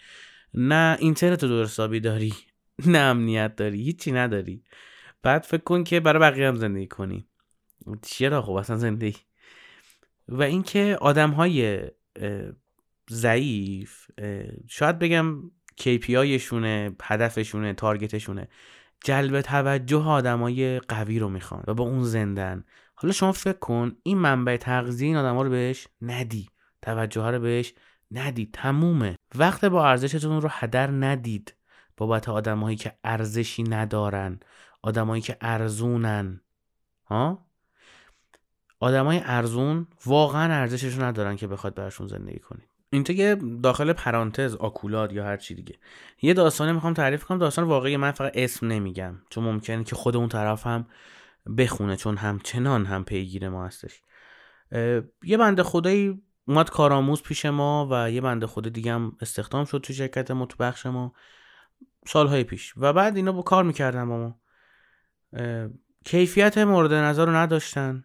نه 0.53 0.97
اینترنت 0.99 1.45
درست 1.45 1.77
داری 1.77 2.33
نه 2.85 2.97
امنیت 2.97 3.55
داری 3.55 3.83
هیچی 3.83 4.11
نداری. 4.11 4.63
بعد 5.23 5.43
فکر 5.43 5.63
کن 5.63 5.83
که 5.83 5.99
برای 5.99 6.19
بقیه 6.19 6.47
هم 6.47 6.55
زندگی 6.55 6.87
کنی. 6.87 7.27
چرا 8.01 8.41
خب 8.41 8.51
اصلا 8.51 8.77
زندگی 8.77 9.26
و 10.29 10.43
اینکه 10.43 10.97
آدم 11.01 11.31
های 11.31 11.81
ضعیف 13.09 14.07
شاید 14.67 14.99
بگم 14.99 15.51
KPIشونه 15.81 16.95
هدفشونه 17.03 17.73
تارگتشونه 17.73 18.47
جلب 19.03 19.41
توجه 19.41 20.03
آدمای 20.03 20.79
قوی 20.79 21.19
رو 21.19 21.29
می‌خوان 21.29 21.63
و 21.67 21.73
با 21.73 21.83
اون 21.83 22.03
زندن. 22.03 22.63
حالا 22.95 23.13
شما 23.13 23.31
فکر 23.31 23.59
کن 23.59 23.95
این 24.03 24.17
منبع 24.17 24.57
تغذیه 24.57 25.07
این 25.07 25.17
آدما 25.17 25.41
رو 25.41 25.49
بهش 25.49 25.87
ندی 26.01 26.49
توجه 26.81 27.29
رو 27.29 27.39
بهش 27.39 27.73
ندی 28.11 28.49
تمومه. 28.53 29.15
وقت 29.35 29.65
با 29.65 29.89
ارزشتون 29.89 30.41
رو 30.41 30.49
هدر 30.51 30.91
ندید. 30.91 31.53
بابت 31.97 32.29
آدمایی 32.29 32.77
که 32.77 32.97
ارزشی 33.03 33.63
ندارن 33.63 34.39
آدمایی 34.81 35.21
که 35.21 35.37
ارزونن. 35.41 36.41
ها؟ 37.05 37.46
آدمای 38.79 39.21
ارزون 39.23 39.87
واقعا 40.05 40.53
ارزششون 40.53 41.03
ندارن 41.03 41.35
که 41.35 41.47
بخواد 41.47 41.75
براشون 41.75 42.07
زندگی 42.07 42.39
کنید 42.39 42.67
اینجا 42.89 43.13
یه 43.13 43.35
داخل 43.63 43.93
پرانتز 43.93 44.55
آکولاد 44.55 45.13
یا 45.13 45.25
هر 45.25 45.37
چی 45.37 45.55
دیگه. 45.55 45.75
یه 46.21 46.33
داستانی 46.33 46.71
می‌خوام 46.71 46.93
تعریف 46.93 47.23
کنم. 47.23 47.37
داستان 47.37 47.65
واقعی 47.65 47.97
من 47.97 48.11
فقط 48.11 48.31
اسم 48.35 48.67
نمیگم 48.67 49.15
چون 49.29 49.43
ممکنه 49.43 49.83
که 49.83 49.95
خود 49.95 50.15
اون 50.15 50.29
طرف 50.29 50.67
هم 50.67 50.85
بخونه 51.57 51.95
چون 51.95 52.17
همچنان 52.17 52.85
هم 52.85 53.03
پیگیر 53.03 53.49
ما 53.49 53.65
هستش. 53.65 54.01
یه 55.23 55.37
بنده 55.39 55.63
خدایی 55.63 56.21
اومد 56.47 56.69
کارآموز 56.69 57.23
پیش 57.23 57.45
ما 57.45 57.87
و 57.91 58.11
یه 58.11 58.21
بنده 58.21 58.47
خدا 58.47 58.69
دیگه 58.69 58.93
هم 58.93 59.17
استخدام 59.21 59.65
شد 59.65 59.77
تو 59.77 59.93
شرکت 59.93 60.31
ما 60.31 60.45
تو 60.45 60.55
بخش 60.59 60.85
ما. 60.85 61.13
سالهای 62.07 62.43
پیش. 62.43 62.73
و 62.77 62.93
بعد 62.93 63.15
اینا 63.15 63.31
با 63.31 63.41
کار 63.41 63.63
می‌کردن 63.63 64.09
با 64.09 64.17
ما. 64.17 64.39
کیفیت 66.05 66.57
مورد 66.57 66.93
نظر 66.93 67.25
رو 67.25 67.31
نداشتن. 67.31 68.03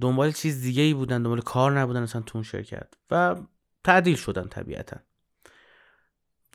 دنبال 0.00 0.32
چیز 0.32 0.62
دیگه 0.62 0.82
ای 0.82 0.94
بودن 0.94 1.22
دنبال 1.22 1.40
کار 1.40 1.78
نبودن 1.78 2.02
اصلا 2.02 2.20
تو 2.20 2.38
اون 2.38 2.42
شرکت 2.42 2.94
و 3.10 3.36
تعدیل 3.84 4.16
شدن 4.16 4.48
طبیعتا. 4.48 4.96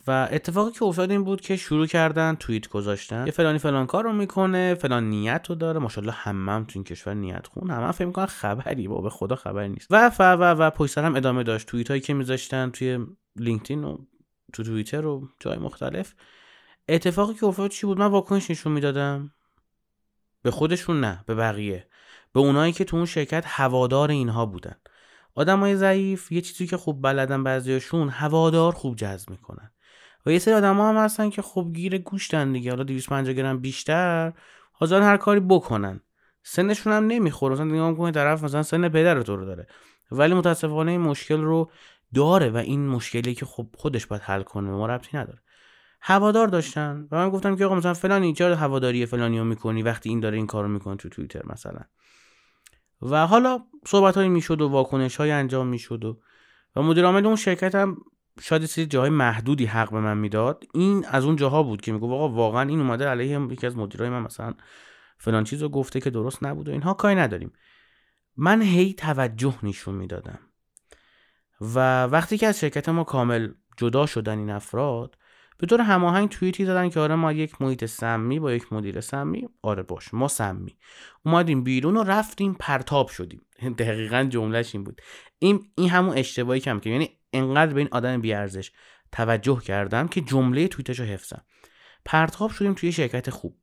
و 0.08 0.28
اتفاقی 0.32 0.72
که 0.72 0.84
افتاد 0.84 1.12
این 1.12 1.24
بود 1.24 1.42
که 1.42 1.56
شروع 1.56 1.88
کردن 1.88 2.36
توییت 2.36 2.68
گذاشتن. 2.68 3.26
یه 3.26 3.32
فلانی 3.32 3.60
فلان 3.60 3.86
کار 3.86 4.04
رو 4.04 4.14
می‌کنه 4.14 4.76
فلان 4.76 5.10
نیت 5.10 5.46
رو 5.50 5.56
داره. 5.56 5.80
ماشاءالله 5.80 6.14
همم 6.14 6.64
تو 6.64 6.72
این 6.76 6.84
کشور 6.84 7.14
نیت 7.14 7.48
خون. 7.48 7.70
همه 7.72 7.92
فکر 7.92 8.06
می‌کنن 8.06 8.26
خبری. 8.26 8.88
با 8.88 9.02
به 9.02 9.10
خدا 9.10 9.36
خبری 9.36 9.70
نیست. 9.70 9.88
و 9.90 10.12
و 10.20 10.24
و 10.24 10.44
و 10.44 10.70
پشت 10.70 10.98
ادامه 10.98 11.44
داشت. 11.44 11.68
توییت 11.68 11.90
هایی 11.90 12.02
که 12.02 12.14
میذاشتن 12.14 12.70
توی 12.70 13.06
لینکدین 13.36 13.84
و 13.84 13.98
تو 14.54 14.64
توییتر 14.64 15.06
و 15.06 15.28
جای 15.40 15.58
مختلف. 15.58 16.14
اتفاقی 16.90 17.34
که 17.34 17.46
افتاد 17.46 17.72
چی 17.72 17.88
بود؟ 17.88 18.00
من 18.00 18.06
واکنش 18.06 18.52
نشون 18.52 18.74
می‌دادم. 18.74 19.32
به 20.42 20.52
خودشون 20.52 21.00
نه 21.00 21.24
به 21.26 21.36
بقیه. 21.36 21.88
به 22.38 22.42
اونایی 22.42 22.74
که 22.74 22.84
تو 22.84 22.98
اون 22.98 23.06
شرکت 23.06 23.44
هوادار 23.48 24.12
اینها 24.12 24.46
بودن. 24.46 24.76
آدمای 25.36 25.76
ضعیف 25.76 26.32
یه 26.32 26.42
چیزی 26.42 26.68
که 26.68 26.78
خوب 26.78 27.02
بلدن 27.02 27.44
بعضیاشون 27.44 28.10
هوادار 28.10 28.72
خوب 28.72 28.96
جذب 28.96 29.30
می‌کنن. 29.30 29.72
و 30.26 30.32
یه 30.32 30.40
سری 30.40 30.54
آدم 30.54 30.80
هم 30.80 30.96
هستن 30.98 31.30
که 31.30 31.42
خب 31.42 31.68
گیر 31.74 31.98
گوشتن 31.98 32.54
دیگه. 32.54 32.72
حالا 32.72 32.84
250 32.84 33.34
گرم 33.34 33.60
بیشتر 33.60 34.34
حاضر 34.72 35.02
هر 35.02 35.18
کاری 35.18 35.40
بکنن. 35.40 36.02
سنشون 36.44 36.94
هم 36.94 37.08
نمی‌خوره. 37.08 37.54
مثلا 37.54 37.66
نگاه 37.66 37.90
می‌کنه 37.90 38.12
طرف 38.12 38.44
مثلا 38.44 38.64
سن 38.64 38.90
پدر 38.90 39.22
تو 39.22 39.36
رو 39.36 39.46
داره. 39.46 39.68
ولی 40.12 40.34
متاسفانه 40.34 40.92
این 40.92 41.02
مشکل 41.02 41.42
رو 41.42 41.72
داره 42.16 42.50
و 42.50 42.58
این 42.58 42.88
مشکلی 42.88 43.36
که 43.36 43.46
خب 43.46 43.68
خودش 43.78 44.06
باید 44.06 44.22
حل 44.22 44.44
کنه 44.44 44.70
ما 44.70 44.86
ربطی 44.86 45.18
نداره. 45.18 45.40
هوادار 46.02 46.48
داشتن 46.48 47.08
و 47.12 47.18
من 47.18 47.30
گفتم 47.30 47.56
که 47.56 47.66
آقا 47.66 47.76
مثلا 47.76 47.94
فلانی 47.94 48.34
چرا 48.34 48.56
هواداری 48.56 49.06
فلانی 49.06 49.40
رو 49.40 49.46
می‌کنی 49.46 49.84
وقتی 49.84 50.10
این 50.10 50.20
داره 50.20 50.38
این 50.38 50.48
کارو 50.48 50.68
می‌کنه 50.68 50.96
تو 50.96 51.10
توییتر 51.10 51.42
مثلا. 51.46 51.82
و 53.02 53.28
حالا 53.28 53.60
صحبت 53.86 54.16
هایی 54.16 54.30
می‌شد 54.30 54.62
و 54.62 54.68
واکنش 54.68 55.16
های 55.16 55.32
انجام 55.32 55.68
می‌شد 55.68 56.06
و 56.06 56.20
و 56.76 56.82
مدیر 56.82 57.06
عامل 57.06 57.26
اون 57.26 57.36
شرکت 57.36 57.76
هم 57.76 57.98
شاید 58.42 58.66
سری 58.66 58.86
جاهای 58.86 59.10
محدودی 59.10 59.66
حق 59.66 59.92
به 59.92 60.00
من 60.00 60.18
می‌داد. 60.18 60.64
این 60.74 61.06
از 61.06 61.26
اون 61.26 61.36
جاها 61.36 61.64
بود 61.64 61.82
که 61.82 61.92
می‌گفت 61.92 62.14
آقا 62.14 62.30
واقعا 62.30 62.70
این 62.70 62.80
اومده 62.80 63.08
علیه 63.08 63.42
یکی 63.52 63.68
از 63.68 63.78
مدیرای 63.78 64.10
من 64.10 64.22
مثلا 64.22 64.54
فلان 65.18 65.44
چیز 65.44 65.64
گفته 65.64 66.02
که 66.02 66.10
درست 66.10 66.44
نبود 66.44 66.68
و 66.68 66.72
اینها. 66.72 66.94
کاری 66.94 67.16
نداریم. 67.16 67.54
من 68.38 68.62
هی 68.62 68.94
توجه 68.94 69.56
نشون 69.64 69.96
می‌دادم. 69.96 70.40
و 71.62 72.04
وقتی 72.04 72.38
که 72.38 72.48
از 72.48 72.60
شرکت 72.60 72.90
ما 72.90 73.04
کامل 73.04 73.52
جدا 73.78 74.06
شدن 74.06 74.38
این 74.38 74.50
افراد 74.50 75.18
به 75.58 75.68
طور 75.68 75.82
هماهنگ 75.82 76.30
توییتی 76.30 76.66
زدن 76.66 76.90
که 76.90 77.00
آره 77.00 77.16
ما 77.16 77.32
یک 77.32 77.62
محیط 77.62 77.86
سمی 77.86 78.40
با 78.40 78.52
یک 78.52 78.74
مدیر 78.74 79.02
سمی 79.02 79.50
آره 79.62 79.84
باش 79.84 80.14
ما 80.14 80.28
سمی. 80.28 80.78
اومدیم 81.26 81.64
بیرون 81.64 81.98
و 81.98 82.04
رفتیم 82.04 82.54
پرتاب 82.60 83.08
شدیم. 83.08 83.42
دقیقا 83.80 84.24
جملهش 84.24 84.76
این 84.76 84.84
بود. 84.84 85.02
این 85.40 85.72
این 85.76 85.90
همون 85.90 86.18
اشتباهی 86.18 86.60
کم 86.60 86.80
که 86.80 86.90
یعنی 86.90 87.10
انقدر 87.34 87.74
به 87.74 87.80
این 87.80 87.90
آدم 87.92 88.22
بیارزش 88.22 88.72
توجه 89.12 89.60
کردم 89.60 90.08
که 90.08 90.22
جمله 90.22 90.68
توییتش 90.68 91.00
رو 91.00 91.06
حفظم. 91.06 91.42
پرتاب 92.06 92.52
شدیم 92.52 92.74
توی 92.74 92.92
شرکت 92.92 93.30
خوب. 93.30 93.58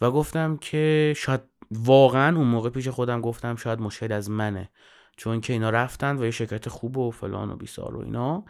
و 0.00 0.10
گفتم 0.10 0.56
که 0.56 1.14
شاید 1.16 1.40
واقعا 1.70 2.36
اون 2.36 2.46
موقع 2.46 2.70
پیش 2.70 2.88
خودم 2.88 3.20
گفتم 3.20 3.56
شاید 3.56 3.80
مشکل 3.80 4.12
از 4.12 4.30
منه. 4.30 4.70
چون 5.16 5.40
که 5.40 5.52
اینا 5.52 5.70
رفتن 5.70 6.18
و 6.18 6.24
یه 6.24 6.30
شرکت 6.30 6.68
خوب 6.68 6.98
و 6.98 7.10
فلان 7.10 7.50
و 7.50 7.56
بیسار 7.56 7.96
و 7.96 8.00
اینا. 8.00 8.44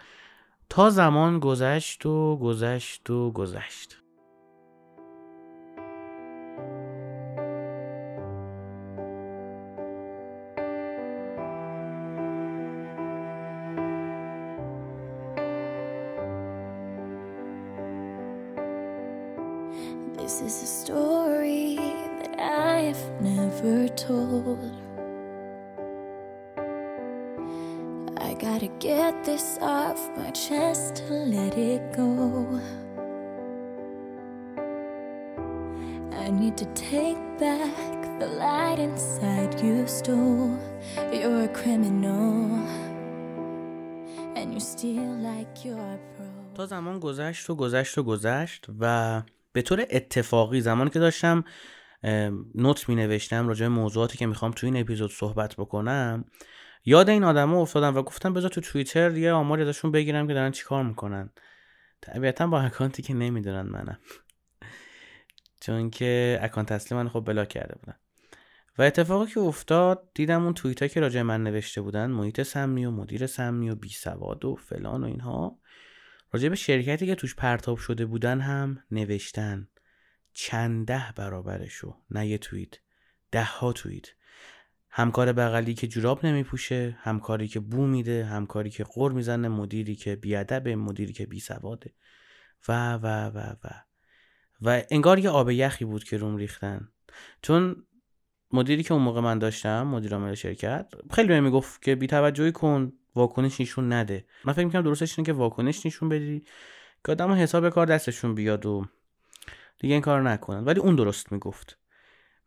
تا 0.70 0.90
زمان 0.90 1.38
گذشت 1.38 2.06
و 2.06 2.36
گذشت 2.36 3.10
و 3.10 3.30
گذشت. 3.30 4.02
The 38.20 38.30
light 38.44 38.78
inside 38.88 39.52
you 39.64 39.76
stole. 39.98 40.52
You're 41.18 41.44
a 41.44 41.52
criminal, 41.60 42.32
and 44.38 44.46
you 44.54 44.60
steal 44.72 45.10
like 45.28 45.64
you're 45.64 45.98
pro. 46.14 46.26
تا 46.54 46.66
زمان 46.66 47.00
گذشت 47.00 47.50
و 47.50 47.54
گذشت 47.54 47.98
و 47.98 48.02
گذشت 48.02 48.66
و 48.80 49.22
به 49.52 49.62
طور 49.62 49.86
اتفاقی 49.90 50.60
زمانی 50.60 50.90
که 50.90 50.98
داشتم 50.98 51.44
نوت 52.54 52.88
می 52.88 52.94
نوشتم 52.94 53.48
راجع 53.48 53.66
موضوعاتی 53.66 54.18
که 54.18 54.26
می‌خوام 54.26 54.52
تو 54.52 54.66
این 54.66 54.76
اپیزود 54.76 55.10
صحبت 55.10 55.56
بکنم 55.56 56.24
یاد 56.84 57.10
این 57.10 57.24
آدما 57.24 57.60
افتادم 57.60 57.96
و 57.96 58.02
گفتم 58.02 58.34
بذار 58.34 58.50
تو 58.50 58.60
توییتر 58.60 59.16
یه 59.16 59.32
آماری 59.32 59.62
ازشون 59.62 59.90
بگیرم 59.90 60.26
که 60.26 60.34
دارن 60.34 60.50
چیکار 60.50 60.82
می‌کنن 60.84 61.30
طبیعتا 62.00 62.46
با 62.46 62.60
اکانتی 62.60 63.02
که 63.02 63.14
نمی‌دونن 63.14 63.62
منم 63.62 63.98
چون 65.60 65.90
که 65.90 66.38
اکانت 66.42 66.72
اصلی 66.72 66.98
من 66.98 67.08
خب 67.08 67.24
بلاک 67.26 67.48
کرده 67.48 67.74
بودن 67.78 67.96
و 68.78 68.82
اتفاقی 68.82 69.32
که 69.32 69.40
افتاد 69.40 70.10
دیدم 70.14 70.44
اون 70.44 70.54
توییت 70.54 70.92
که 70.92 71.00
راجع 71.00 71.22
من 71.22 71.42
نوشته 71.44 71.80
بودن 71.80 72.10
محیط 72.10 72.42
سمی 72.42 72.84
و 72.84 72.90
مدیر 72.90 73.26
سمی 73.26 73.70
و 73.70 73.74
بی 73.74 73.88
سواد 73.88 74.44
و 74.44 74.54
فلان 74.54 75.04
و 75.04 75.06
اینها 75.06 75.58
راجع 76.32 76.48
به 76.48 76.56
شرکتی 76.56 77.06
که 77.06 77.14
توش 77.14 77.34
پرتاب 77.34 77.78
شده 77.78 78.06
بودن 78.06 78.40
هم 78.40 78.82
نوشتن. 78.90 79.68
چند 80.32 80.86
ده 80.86 81.12
برابرشو 81.16 81.96
نه 82.10 82.26
یه 82.26 82.38
توییت 82.38 82.74
ده 83.30 83.44
ها 83.44 83.72
توییت. 83.72 84.06
همکار 84.90 85.32
بغلی 85.32 85.74
که 85.74 85.88
جوراب 85.88 86.26
نمیپوشه 86.26 86.98
همکاری 87.00 87.48
که 87.48 87.60
بو 87.60 87.86
میده 87.86 88.24
همکاری 88.24 88.70
که 88.70 88.84
قر 88.84 89.12
می‌زنه 89.12 89.48
مدیری 89.48 89.96
که 89.96 90.16
بیادب 90.16 90.68
مدیری 90.68 91.12
که 91.12 91.26
بی 91.26 91.40
سواده 91.40 91.94
و 92.68 92.94
و 92.94 93.06
و 93.06 93.38
و. 93.38 93.68
و 94.62 94.82
انگار 94.90 95.18
یه 95.18 95.30
آب 95.30 95.50
یخی 95.50 95.84
بود 95.84 96.04
که 96.04 96.16
روم 96.16 96.36
ریختن. 96.36 96.88
چون 97.42 97.86
مدیری 98.52 98.82
که 98.82 98.94
اون 98.94 99.02
موقع 99.02 99.20
من 99.20 99.38
داشتم 99.38 99.86
مدیر 99.86 100.14
عامل 100.14 100.34
شرکت 100.34 100.92
خیلی 101.12 101.28
بهم 101.28 101.44
می‌گفت 101.44 101.82
که 101.82 101.94
بی 101.94 102.06
توجهی 102.06 102.52
کن 102.52 102.92
واکنش 103.14 103.60
نشون 103.60 103.92
نده. 103.92 104.24
من 104.44 104.52
فکر 104.52 104.64
می‌کنم 104.64 104.82
درستش 104.82 105.18
اینه 105.18 105.26
که 105.26 105.32
واکنش 105.32 105.86
نشون 105.86 106.08
بدی 106.08 106.44
که 107.04 107.12
آدم 107.12 107.32
حساب 107.32 107.68
کار 107.68 107.86
دستشون 107.86 108.34
بیاد 108.34 108.66
و 108.66 108.86
دیگه 109.78 109.94
این 109.94 110.02
کار 110.02 110.22
نکنن. 110.22 110.64
ولی 110.64 110.80
اون 110.80 110.96
درست 110.96 111.32
می‌گفت. 111.32 111.78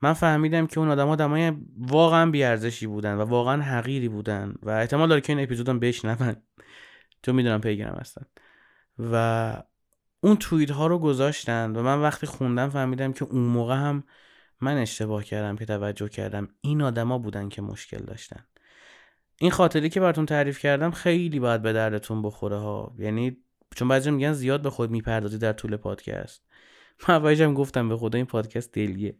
من 0.01 0.13
فهمیدم 0.13 0.67
که 0.67 0.79
اون 0.79 0.89
آدم 0.89 1.09
آدمای 1.09 1.53
واقعا 1.77 2.31
بیارزشی 2.31 2.87
بودن 2.87 3.13
و 3.13 3.21
واقعا 3.21 3.61
حقیری 3.61 4.09
بودن 4.09 4.53
و 4.63 4.69
احتمال 4.69 5.09
داره 5.09 5.21
که 5.21 5.33
این 5.33 5.43
اپیزودم 5.43 5.79
بشنون. 5.79 6.35
چون 7.21 7.35
می‌دونم 7.35 7.61
پیگیرم 7.61 7.97
هستن. 7.99 8.25
و 8.99 9.63
اون 10.21 10.35
توییت 10.35 10.71
ها 10.71 10.87
رو 10.87 10.99
گذاشتن 10.99 11.75
و 11.75 11.81
من 11.81 12.01
وقتی 12.01 12.27
خوندم 12.27 12.69
فهمیدم 12.69 13.13
که 13.13 13.25
اون 13.25 13.41
موقع 13.41 13.75
هم 13.75 14.03
من 14.63 14.77
اشتباه 14.77 15.23
کردم 15.23 15.55
که 15.55 15.65
توجه 15.65 16.09
کردم 16.09 16.49
این 16.61 16.81
آدما 16.81 17.17
بودن 17.17 17.49
که 17.49 17.61
مشکل 17.61 17.97
داشتن. 17.97 18.45
این 19.37 19.51
خاطری 19.51 19.89
که 19.89 19.99
براتون 19.99 20.25
تعریف 20.25 20.59
کردم 20.59 20.91
خیلی 20.91 21.39
باید 21.39 21.61
به 21.61 21.73
دردتون 21.73 22.21
بخوره 22.21 22.57
ها. 22.57 22.95
یعنی 22.99 23.37
چون 23.75 23.87
بعضی 23.87 24.11
میگن 24.11 24.33
زیاد 24.33 24.61
به 24.61 24.69
خود 24.69 24.91
می‌پردازی 24.91 25.37
در 25.37 25.53
طول 25.53 25.77
پادکست. 25.77 26.45
من 27.07 27.35
هم 27.35 27.53
گفتم 27.53 27.89
به 27.89 27.97
خدا 27.97 28.17
این 28.17 28.25
پادکست 28.25 28.71
دلیه. 28.71 29.17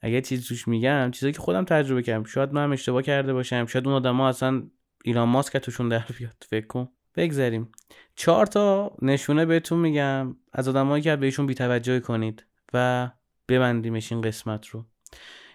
اگه 0.00 0.20
چیزی 0.20 0.48
توش 0.48 0.68
میگم 0.68 1.10
چیزایی 1.10 1.32
که 1.32 1.40
خودم 1.40 1.64
تجربه 1.64 2.02
کردم. 2.02 2.24
شاید 2.24 2.52
من 2.52 2.72
اشتباه 2.72 3.02
کرده 3.02 3.32
باشم. 3.32 3.66
شاید 3.66 3.86
اون 3.86 3.96
آدما 3.96 4.28
اصلا 4.28 4.62
ایلان 5.04 5.28
ماسک 5.28 5.56
توشون 5.56 5.88
در 5.88 6.04
بیاد. 6.18 6.46
فکر 6.48 6.66
کن. 6.66 6.88
بگذریم 7.16 7.72
چهار 8.14 8.46
تا 8.46 8.96
نشونه 9.02 9.46
بهتون 9.46 9.78
میگم. 9.78 10.36
از 10.52 10.68
آدمایی 10.68 11.02
که 11.02 11.16
بهشون 11.16 11.46
بی‌توجهی 11.46 12.00
کنید. 12.00 12.44
و 12.74 13.10
ببندیمش 13.50 14.12
این 14.12 14.20
قسمت 14.20 14.66
رو. 14.66 14.86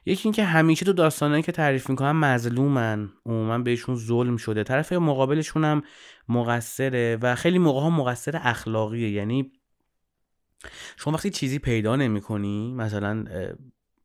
یکی 0.05 0.21
اینکه 0.27 0.43
همیشه 0.43 0.85
تو 0.85 0.93
داستانایی 0.93 1.43
که 1.43 1.51
تعریف 1.51 1.89
می‌کنن 1.89 2.11
مظلومن. 2.11 3.09
عموما 3.25 3.59
بهشون 3.59 3.95
ظلم 3.95 4.37
شده. 4.37 4.63
طرف 4.63 4.93
مقابلشون 4.93 5.65
هم 5.65 5.81
مقصره 6.29 7.17
و 7.21 7.35
خیلی 7.35 7.59
موقع 7.59 7.79
ها 7.81 7.89
مقصر 7.89 8.39
اخلاقیه. 8.43 9.09
یعنی 9.09 9.51
شما 10.97 11.13
وقتی 11.13 11.29
چیزی 11.29 11.59
پیدا 11.59 11.95
نمی‌کنی 11.95 12.73
مثلا 12.73 13.25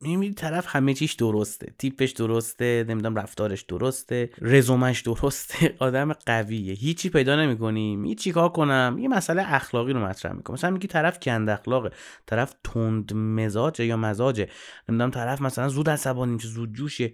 می‌بینی 0.03 0.35
طرف 0.35 0.77
همه 0.77 0.95
چیش 0.95 1.13
درسته. 1.13 1.75
تیپش 1.79 2.11
درسته 2.11 2.85
نمی‌دونم 2.89 3.17
رفتارش 3.17 3.63
درسته 3.63 4.31
رزومش 4.41 5.01
درسته. 5.01 5.75
آدم 5.79 6.13
قویه. 6.13 6.75
هیچی 6.75 7.09
پیدا 7.11 7.37
نمی‌کنیم 7.37 8.05
هیچ 8.05 8.23
چیکار 8.23 8.49
کنم؟ 8.49 8.97
یه 9.01 9.09
مسئله 9.09 9.55
اخلاقی 9.55 9.93
رو 9.93 10.01
مطرح 10.01 10.33
می‌کنم 10.33 10.55
مثلا 10.55 10.71
میگی 10.71 10.89
طرف 10.89 11.21
کند 11.21 11.49
اخلاقه. 11.49 11.91
طرف 12.27 12.55
تند 12.65 13.13
مزاجه 13.15 13.87
یا 13.87 13.97
مزاجه. 13.97 14.49
نمی‌دونم 14.89 15.11
طرف 15.11 15.41
مثلا 15.41 15.69
زود 15.69 15.91
عصبانی 15.91 16.33
میشه 16.33 16.49
زود 16.49 16.75
جوشه. 16.75 17.13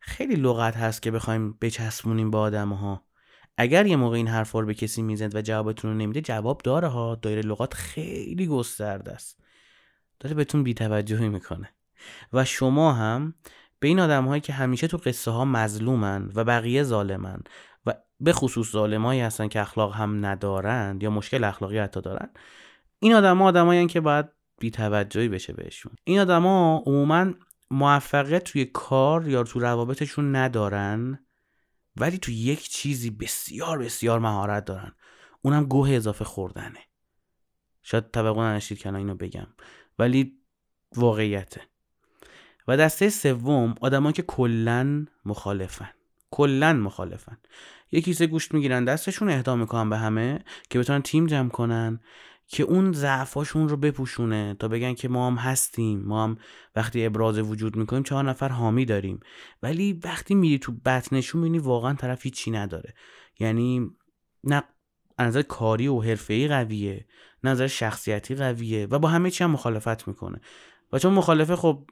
خیلی 0.00 0.34
لغت 0.36 0.76
هست 0.76 1.02
که 1.02 1.10
بخوایم 1.10 1.52
بچسبونیم 1.60 2.30
به 2.30 2.38
آدم 2.38 2.72
ها 2.72 3.04
اگر 3.56 3.86
یه 3.86 3.96
موقع 3.96 4.16
این 4.16 4.28
حرفا 4.28 4.60
رو 4.60 4.66
به 4.66 4.74
کسی 4.74 5.02
می‌زند 5.02 5.34
و 5.34 5.42
جوابتون 5.42 5.90
رو 5.90 5.96
نمیده 5.96 6.20
جواب 6.20 6.60
داره 6.64 6.88
ها. 6.88 7.14
دایره 7.14 7.42
لغات 7.42 7.74
خیلی 7.74 8.46
گسترده 8.46 9.12
است. 9.12 9.40
داره 10.20 10.34
بهتون 10.34 10.62
بی‌توجهی 10.62 11.28
می‌کنه. 11.28 11.68
و 12.32 12.44
شما 12.44 12.92
هم 12.92 13.34
به 13.80 13.88
این 13.88 14.00
آدم 14.00 14.24
هایی 14.24 14.40
که 14.40 14.52
همیشه 14.52 14.86
تو 14.86 14.96
قصه 14.96 15.30
ها 15.30 15.44
مظلومن 15.44 16.30
و 16.34 16.44
بقیه 16.44 16.82
ظالمن 16.82 17.40
و 17.86 17.94
به 18.20 18.32
خصوص 18.32 18.72
ظالمایی 18.72 19.20
هستن 19.20 19.48
که 19.48 19.60
اخلاق 19.60 19.94
هم 19.94 20.26
ندارند 20.26 21.02
یا 21.02 21.10
مشکل 21.10 21.44
اخلاقی 21.44 21.78
حتی 21.78 22.00
دارن 22.00 22.30
این 22.98 23.14
آدما 23.14 23.46
آدمایی 23.46 23.86
که 23.86 24.00
باید 24.00 24.26
بیتوجهی 24.60 25.28
بشه 25.28 25.52
بهشون. 25.52 25.92
این 26.04 26.20
آدما 26.20 26.82
عموما 26.86 27.32
موفقیت 27.70 28.44
توی 28.44 28.64
کار 28.64 29.28
یا 29.28 29.42
تو 29.42 29.60
روابطشون 29.60 30.36
ندارن 30.36 31.26
ولی 31.96 32.18
تو 32.18 32.32
یک 32.32 32.68
چیزی 32.68 33.10
بسیار 33.10 33.78
بسیار 33.78 34.18
مهارت 34.18 34.64
دارن. 34.64 34.92
اونم 35.42 35.64
گوه 35.64 35.90
اضافه 35.90 36.24
خوردنه. 36.24 36.78
شاید 37.82 38.10
طبقه 38.10 38.40
نشید 38.40 38.78
که 38.78 38.94
اینو 38.94 39.14
بگم 39.14 39.46
ولی 39.98 40.38
واقعیته. 40.96 41.60
و 42.68 42.76
دسته 42.76 43.10
سوم 43.10 43.74
آدما 43.80 44.12
که 44.12 44.22
کلا 44.22 45.06
مخالفن. 45.24 45.90
کلا 46.30 46.72
مخالفن. 46.72 47.36
یه 47.92 48.00
کیسه 48.00 48.26
گوشت 48.26 48.54
می‌گیرن 48.54 48.84
دستشون 48.84 49.28
اهدا 49.28 49.56
می‌کنن 49.56 49.90
به 49.90 49.96
همه 49.96 50.44
که 50.70 50.78
بتونن 50.78 51.02
تیم 51.02 51.26
جمع 51.26 51.48
کنن 51.48 52.00
که 52.46 52.62
اون 52.62 52.92
ضعفاشون 52.92 53.68
رو 53.68 53.76
بپوشونه 53.76 54.56
تا 54.58 54.68
بگن 54.68 54.94
که 54.94 55.08
ما 55.08 55.26
هم 55.26 55.34
هستیم 55.34 56.00
ما 56.00 56.24
هم 56.24 56.38
وقتی 56.76 57.06
ابراز 57.06 57.38
وجود 57.38 57.76
می‌کنیم 57.76 58.02
چهار 58.02 58.24
نفر 58.24 58.48
حامی 58.48 58.84
داریم. 58.84 59.20
ولی 59.62 60.00
وقتی 60.04 60.34
میری 60.34 60.58
تو 60.58 60.72
بطنشون 60.84 61.40
می‌بینی 61.40 61.58
واقعا 61.58 61.94
طرف 61.94 62.26
چی 62.26 62.50
نداره. 62.50 62.94
یعنی 63.40 63.90
نه 64.44 64.62
نظر 65.18 65.42
کاری 65.42 65.88
و 65.88 66.00
حرفه‌ای 66.00 66.48
قویه 66.48 67.06
نظر 67.44 67.66
شخصیتی 67.66 68.34
قویه 68.34 68.86
و 68.86 68.98
با 68.98 69.08
همه 69.08 69.30
چی 69.30 69.44
هم 69.44 69.50
مخالفت 69.50 70.08
می‌کنه. 70.08 70.40
و 70.92 70.98
چون 70.98 71.14
مخالفه 71.14 71.56
خب 71.56 71.84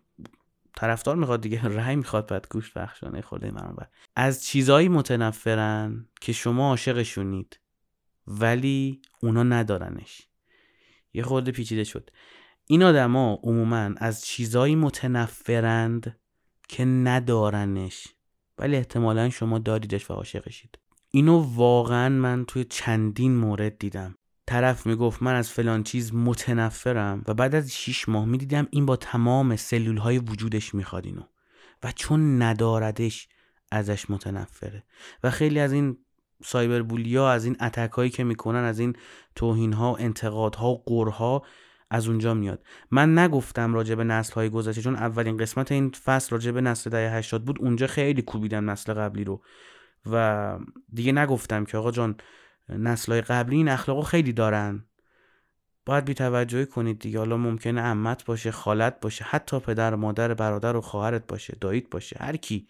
طرفدار 0.76 1.16
می‌خواد 1.16 1.40
دیگه 1.40 1.64
رأی 1.78 1.96
می‌خواد 1.96 2.26
بعد 2.26 2.46
گوش 2.50 2.72
بخشانه 2.72 3.20
خورده 3.20 3.50
من 3.50 3.74
از 4.16 4.44
چیزایی 4.44 4.88
متنفرن 4.88 6.06
که 6.20 6.32
شما 6.32 6.68
عاشقشونید 6.68 7.60
ولی 8.26 9.02
اونا 9.22 9.42
ندارنش. 9.42 10.28
یه 11.12 11.22
خورده 11.22 11.52
پیچیده 11.52 11.84
شد. 11.84 12.10
این 12.66 12.82
آدما 12.82 13.38
عموما 13.42 13.90
از 13.96 14.24
چیزایی 14.24 14.76
متنفرند 14.76 16.16
که 16.68 16.84
ندارنش 16.84 18.08
ولی 18.58 18.76
احتمالا 18.76 19.30
شما 19.30 19.58
داریدش 19.58 20.10
و 20.10 20.14
عاشقشید. 20.14 20.78
اینو 21.10 21.38
واقعا 21.54 22.08
من 22.08 22.44
توی 22.44 22.64
چندین 22.64 23.36
مورد 23.36 23.78
دیدم. 23.78 24.14
طرف 24.50 24.86
می‌گفت 24.86 25.22
من 25.22 25.34
از 25.34 25.50
فلان 25.50 25.82
چیز 25.82 26.14
متنفرم 26.14 27.22
و 27.28 27.34
بعد 27.34 27.54
از 27.54 27.72
6 27.74 28.08
ماه 28.08 28.24
می‌دیدم 28.24 28.66
این 28.70 28.86
با 28.86 28.96
تمام 28.96 29.56
سلول 29.56 29.96
های 29.96 30.18
وجودش 30.18 30.74
می‌خواد 30.74 31.06
اینو 31.06 31.22
و 31.82 31.92
چون 31.96 32.42
نداردش 32.42 33.28
ازش 33.72 34.10
متنفره 34.10 34.84
و 35.24 35.30
خیلی 35.30 35.60
از 35.60 35.72
این 35.72 35.96
سایبر 36.44 36.82
بولیا 36.82 37.30
از 37.30 37.44
این 37.44 37.56
اتک 37.60 37.92
هایی 37.92 38.10
که 38.10 38.24
می‌کنن 38.24 38.64
از 38.64 38.78
این 38.78 38.96
توهین 39.34 39.72
ها 39.72 39.96
انتقادها 39.96 40.70
و 40.70 40.82
قرها 40.86 41.42
از 41.90 42.08
اونجا 42.08 42.34
میاد. 42.34 42.64
من 42.90 43.18
نگفتم 43.18 43.74
راجع 43.74 43.94
به 43.94 44.04
نسل 44.04 44.34
های 44.34 44.50
گذشته 44.50 44.82
چون 44.82 44.96
اولین 44.96 45.36
قسمت 45.36 45.72
این 45.72 45.90
فصل 45.90 46.30
راجع 46.30 46.50
به 46.50 46.60
نسل 46.60 46.90
دهه 46.90 47.14
80 47.14 47.44
بود 47.44 47.58
اونجا 47.60 47.86
خیلی 47.86 48.22
کوبیدم 48.22 48.70
نسل 48.70 48.94
قبلی 48.94 49.24
رو. 49.24 49.42
و 50.10 50.58
دیگه 50.92 51.12
نگفتم 51.12 51.64
که 51.64 51.78
آقا 51.78 51.90
جان 51.90 52.16
نسل 52.70 53.12
های 53.12 53.20
قبلی 53.20 53.56
این 53.56 53.68
اخلاقو 53.68 54.02
خیلی 54.02 54.32
دارن. 54.32 54.84
باید 55.86 56.04
بی 56.04 56.14
توجهی 56.14 56.66
کنید 56.66 56.98
دیگه. 56.98 57.18
حالا 57.18 57.36
ممکنه 57.36 57.80
امت 57.80 58.24
باشه 58.24 58.50
خالت 58.50 59.00
باشه 59.00 59.24
حتی 59.24 59.60
پدر 59.60 59.94
مادر 59.94 60.34
برادر 60.34 60.76
و 60.76 60.80
خواهرت 60.80 61.26
باشه 61.26 61.56
داییت 61.60 61.90
باشه 61.90 62.16
هر 62.20 62.36
کی. 62.36 62.68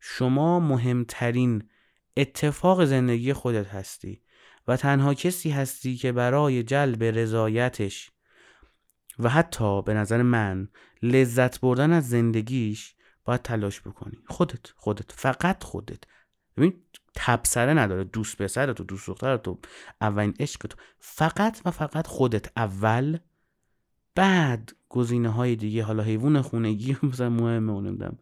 شما 0.00 0.60
مهمترین 0.60 1.68
اتفاق 2.16 2.84
زندگی 2.84 3.32
خودت 3.32 3.66
هستی 3.66 4.22
و 4.68 4.76
تنها 4.76 5.14
کسی 5.14 5.50
هستی 5.50 5.96
که 5.96 6.12
برای 6.12 6.62
جلب 6.62 7.04
رضایتش 7.04 8.10
و 9.18 9.28
حتی 9.28 9.82
به 9.82 9.94
نظر 9.94 10.22
من 10.22 10.68
لذت 11.02 11.60
بردن 11.60 11.92
از 11.92 12.08
زندگیش 12.08 12.94
باید 13.24 13.42
تلاش 13.42 13.80
بکنی. 13.80 14.18
خودت 14.28 14.66
خودت 14.76 15.12
فقط 15.12 15.64
خودت. 15.64 16.04
ببین 16.56 16.74
تبصره 17.14 17.74
نداره. 17.74 18.04
دوست 18.04 18.42
پسرت 18.42 18.80
و 18.80 18.84
دوست 18.84 19.06
دخترت 19.06 19.48
و 19.48 19.58
اولین 20.00 20.34
عشق 20.40 20.66
تو. 20.66 20.76
فقط 20.98 21.60
و 21.64 21.70
فقط 21.70 22.06
خودت 22.06 22.52
اول. 22.56 23.18
بعد 24.14 24.72
گزینه 24.88 25.28
های 25.28 25.56
دیگه 25.56 25.82
حالا 25.82 26.02
حیوان 26.02 26.42
خونگی 26.42 26.96
مثلا 27.02 27.30
مهمه 27.30 27.80
نمی‌دونم. 27.80 28.18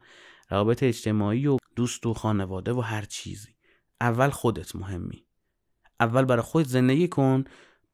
روابط 0.50 0.82
اجتماعی 0.82 1.46
و 1.46 1.56
دوست 1.76 2.06
و 2.06 2.14
خانواده 2.14 2.72
و 2.72 2.80
هر 2.80 3.02
چیزی. 3.02 3.54
اول 4.00 4.30
خودت 4.30 4.76
مهمی. 4.76 5.26
اول 6.00 6.24
برای 6.24 6.42
خودت 6.42 6.68
زندگی 6.68 7.08
کن. 7.08 7.44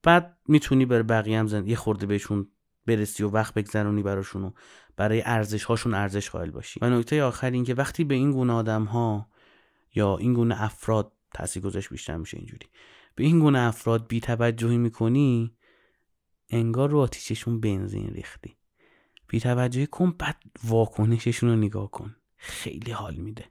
بعد 0.03 0.38
می‌تونی 0.48 0.87
بر 0.87 1.03
بقیه 1.03 1.38
هم 1.38 1.46
زندگی 1.46 1.76
خورده 1.76 2.07
بهشون 2.07 2.48
برسی 2.87 3.22
و 3.22 3.29
وقت 3.29 3.55
بگذرونی 3.55 4.03
براشون 4.03 4.44
و 4.44 4.50
برای 4.96 5.22
ارزش 5.24 5.64
هاشون 5.64 5.94
ارزش 5.94 6.31
قائل 6.31 6.50
باشی. 6.50 6.81
و 6.83 6.90
نکته 6.90 7.22
آخر 7.22 7.50
این 7.50 7.64
که 7.64 7.74
وقتی 7.74 8.05
به 8.05 8.14
این 8.14 8.33
گونه 8.33 8.53
آدم 8.53 8.85
ها 8.85 9.29
یا 9.94 10.16
این 10.16 10.35
گونه 10.35 10.62
افراد 10.62 11.12
تاثیر 11.35 11.62
گذاشت 11.62 11.88
بیشتر 11.90 12.16
میشه 12.16 12.37
اینجوری. 12.37 12.66
به 13.14 13.24
این 13.24 13.40
گونه 13.40 13.59
افراد 13.59 14.09
بی 14.09 14.20
توجهی 14.20 14.79
می‌کنی 14.79 15.57
انگار 16.50 16.90
رو 16.90 16.98
آتیششون 16.98 17.61
بنزین 17.61 18.09
ریختی. 18.09 18.57
بی 19.29 19.40
توجهی 19.40 19.87
کن 19.87 20.11
بعد 20.11 20.37
واکنششون 20.64 21.50
رو 21.50 21.57
نگاه 21.57 21.90
کن. 21.90 22.16
خیلی 22.37 22.90
حال 22.90 23.14
میده. 23.14 23.44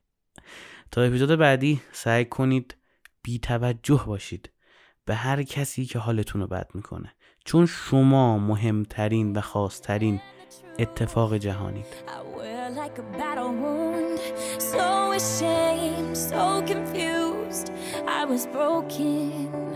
تا 0.92 1.02
اپیزود 1.02 1.40
بعدی 1.40 1.82
سعی 1.92 2.26
کنید 2.26 2.76
بی 3.22 3.40
توجه 3.40 4.04
باشید 4.08 4.50
به 5.06 5.16
هر 5.16 5.44
کسی 5.44 5.86
که 5.86 6.00
حالتون 6.00 6.42
رو 6.42 6.48
بد 6.48 6.70
می‌کنه. 6.74 7.16
چون 7.46 7.66
شما 7.66 8.38
مهمترین 8.38 9.34
و 9.36 9.42
خاصترین 9.42 10.22
اتفاق 10.80 11.38
جهانید. 11.38 11.86
like 12.80 12.98
a 12.98 13.04
battle 13.20 13.52
wound. 13.52 14.22
So 14.58 15.12
ashamed, 15.12 16.16
so 16.16 16.64
confused, 16.66 17.74
I 18.08 18.24
was 18.24 18.48
broken. 18.48 19.69